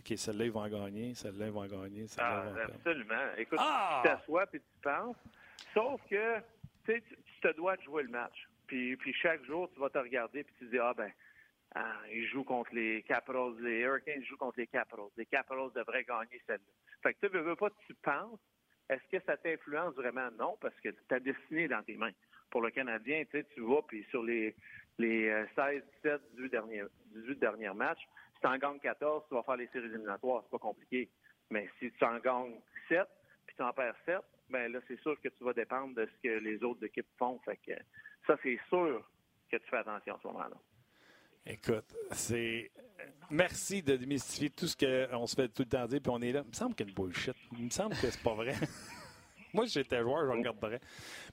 [0.00, 2.74] OK, celle-là, ils vont en gagner, celle-là, ils vont en gagner, celle-là, Ah, vont perdre.
[2.74, 3.34] absolument.
[3.36, 4.00] Écoute, Ah!
[4.04, 5.16] tu t'assois puis tu penses.
[5.74, 6.38] Sauf que
[6.84, 8.48] tu sais, tu te dois de jouer le match.
[8.66, 11.10] Puis, puis chaque jour, tu vas te regarder puis tu te dis Ah ben,
[11.74, 15.08] ah, ils jouent contre les Capitals, les Hurricanes jouent contre les Capitals.
[15.16, 16.72] Les Capitals devraient gagner celle-là.
[17.02, 18.40] Fait que tu veux, veux pas, tu penses.
[18.88, 20.30] Est-ce que ça t'influence vraiment?
[20.38, 22.10] Non, parce que ta destinée est dans tes mains.
[22.50, 24.54] Pour le Canadien, tu vas, puis sur les,
[24.98, 26.84] les euh, 16, 17, 18 derniers,
[27.14, 30.42] 18 derniers matchs, si tu en gagnes 14, tu vas faire les séries éliminatoires.
[30.44, 31.08] C'est pas compliqué.
[31.50, 33.06] Mais si tu en gagnes 7,
[33.46, 34.18] puis tu en perds 7,
[34.50, 37.38] ben là, c'est sûr que tu vas dépendre de ce que les autres équipes font.
[37.44, 37.72] Fait que
[38.26, 39.06] ça, c'est sûr
[39.50, 40.56] que tu fais attention à ce moment-là.
[41.46, 42.70] Écoute, c'est.
[43.30, 46.32] Merci de démystifier tout ce qu'on se fait tout le temps dire, puis on est
[46.32, 46.42] là.
[46.44, 47.36] Il me semble qu'il y a une bullshit.
[47.58, 48.54] Il me semble que c'est pas vrai.
[49.54, 50.80] moi, si j'étais joueur, je regarderais.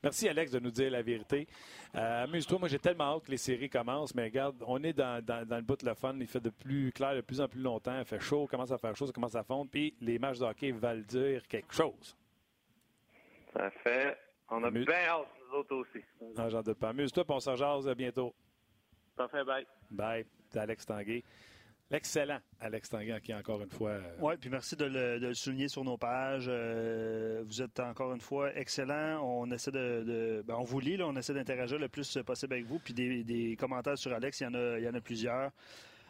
[0.03, 1.47] Merci, Alex, de nous dire la vérité.
[1.95, 2.59] Euh, Amuse-toi.
[2.59, 5.55] Moi, j'ai tellement hâte que les séries commencent, mais regarde, on est dans, dans- dans
[5.57, 6.16] le bout de le fun.
[6.20, 7.97] Il fait de plus clair de plus en plus longtemps.
[7.99, 10.45] Il fait chaud, commence à faire chaud, ça commence à fondre, puis les matchs de
[10.45, 12.16] hockey veulent dire quelque chose.
[13.53, 14.18] Ça fait.
[14.49, 16.03] On a bien hâte, nous autres aussi.
[16.38, 16.89] Non, j'en doute pas.
[16.89, 18.34] Amuse-toi, puis on se rejase bientôt.
[19.16, 19.66] Parfait, bye.
[19.89, 20.26] Bye.
[20.49, 21.24] C'est Alex Tanguay.
[21.91, 23.91] L'excellent Alex Tanguay, qui encore une fois.
[23.91, 26.47] euh, Oui, puis merci de le, de le souligner sur nos pages.
[26.47, 29.21] Euh, vous êtes encore une fois excellent.
[29.23, 32.53] On essaie de, de- ben, on vous lit, là, on essaie d'interagir le plus possible
[32.53, 32.79] avec vous.
[32.79, 35.51] Puis des, des commentaires sur Alex, il y en a, il y en a plusieurs.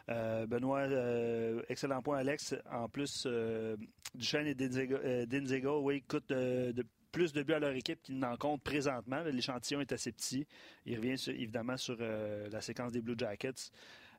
[0.07, 2.55] Euh, Benoît, euh, excellent point, Alex.
[2.71, 3.75] En plus, euh,
[4.13, 8.17] Duchesne et Dinzigo, euh, Dinzigo, oui, coûtent de plus de buts à leur équipe qu'ils
[8.19, 9.23] n'en comptent présentement.
[9.23, 10.47] L'échantillon est assez petit.
[10.85, 13.71] Il revient sur- évidemment sur euh, la séquence des Blue Jackets.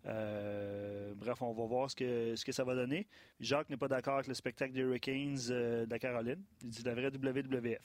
[0.06, 3.06] Euh, bref, on va voir ce que, ce que ça va donner.
[3.40, 6.42] Jacques n'est pas d'accord avec le spectacle des Hurricanes euh, de la Caroline.
[6.62, 7.80] Il dit la vraie WWF.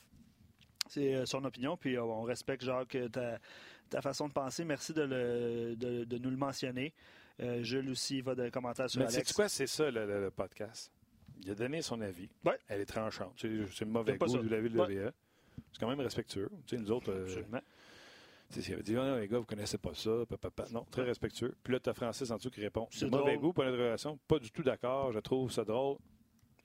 [0.87, 3.39] C'est euh, son opinion, puis on respecte, Jacques, ta,
[3.89, 4.63] ta façon de penser.
[4.65, 6.93] Merci de, le- de- de nous le mentionner.
[7.61, 9.29] Jules aussi va de commentaires sur Mais Alex.
[9.29, 10.91] c'est quoi, c'est ça le, le- le podcast.
[11.41, 12.29] Il a donné son avis.
[12.45, 12.55] Ouais.
[12.67, 13.33] Elle est tranchante.
[13.73, 14.37] C'est mauvais goût ça.
[14.37, 15.11] de la WWE.
[15.73, 16.49] C'est quand même respectueux.
[16.67, 17.61] Tu sais, nous autres, Absolument.
[18.51, 20.11] Tu sais, s'il avait dit, Ah non, les gars, vous connaissez pas ça,
[20.71, 21.55] non, très respectueux.
[21.63, 23.39] Puis là, tu as Francis en dessous qui répond, C'est mauvais drôle.
[23.47, 25.97] goût pour notre relation, pas du tout d'accord, je trouve ça drôle,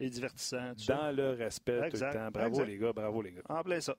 [0.00, 0.72] Et divertissant.
[0.88, 2.10] dans le respect Exact.
[2.12, 2.30] tout le temps.
[2.32, 2.66] Bravo Exact.
[2.66, 3.42] les gars, bravo les gars.
[3.48, 3.96] En plein ça.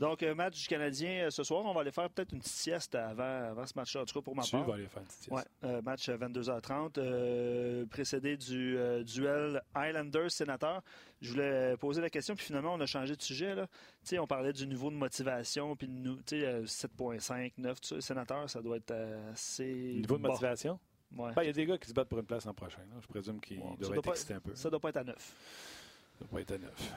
[0.00, 1.62] Donc, euh, match du Canadien euh, ce soir.
[1.64, 4.22] On va aller faire peut-être une petite sieste avant, avant ce match-là, en tout cas
[4.24, 4.64] pour ma Tu part.
[4.64, 5.30] vas aller faire une petite sieste.
[5.36, 10.82] Ouais, euh, match à 22h30, euh, précédé du duel Islanders-Sénateur.
[11.20, 13.54] Je voulais poser la question, puis finalement, on a changé de sujet.
[13.54, 13.66] Là.
[13.66, 13.74] Tu
[14.04, 17.80] sais, on parlait du niveau de motivation, puis de nou- tu sais, euh, 7.5, 9,
[17.80, 18.00] tout ça.
[18.00, 18.94] Sénateur, ça doit être
[19.32, 19.64] assez.
[20.00, 20.80] Niveau de motivation?
[21.14, 21.32] Ouais.
[21.34, 22.78] Ben, Il y a des gars qui se battent pour une place en prochain.
[22.88, 22.96] là.
[23.02, 24.54] Je présume qu'ils Ouais, doivent être pas- excités un peu.
[24.54, 25.34] Ça doit pas être à 9.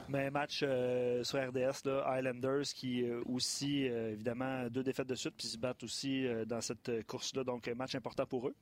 [0.10, 5.16] Mais match euh, sur RDS, là, Islanders qui euh, aussi, euh, évidemment, deux défaites de
[5.16, 7.44] suite, puis se battent aussi dans cette course-là.
[7.44, 8.56] Donc, un match important pour eux.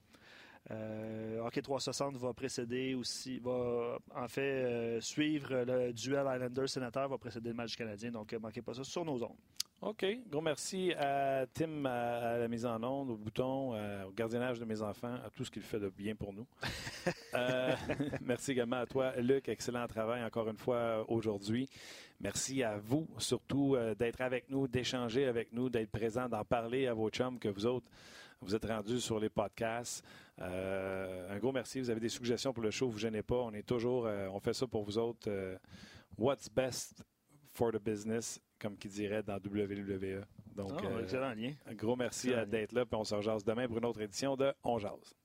[1.44, 7.56] Hockey 360 va précéder aussi, va en fait suivre le duel Islanders-Sénateur, va précéder le
[7.56, 8.12] match canadien.
[8.12, 9.38] Donc, manquez pas ça sur nos ondes.
[9.82, 10.06] OK.
[10.30, 14.60] Gros merci à Tim à, à la mise en onde, au bouton, euh, au gardiennage
[14.60, 16.48] de mes enfants, à tout ce qu'il fait de bien pour nous.
[17.34, 17.74] Euh,
[18.22, 19.48] merci également à toi, Luc.
[19.48, 21.68] Excellent travail encore une fois euh, aujourd'hui.
[22.20, 26.88] Merci à vous, surtout, euh, d'être avec nous, d'échanger avec nous, d'être présent, d'en parler
[26.88, 27.90] à vos chums que vous autres,
[28.42, 30.06] vous êtes rendus sur les podcasts.
[30.38, 31.80] Un gros merci.
[31.80, 33.38] Vous avez des suggestions pour le show, vous gênez pas.
[33.38, 35.30] On est toujours, on fait ça pour vous autres.
[36.18, 37.02] What's best
[37.54, 40.22] for the business, comme qui dirait dans WWE.
[40.56, 41.54] Donc, Ah, euh, excellent lien.
[41.66, 42.86] un gros merci à d'être là.
[42.86, 45.16] Puis on se rejase demain pour une autre édition de On Jase.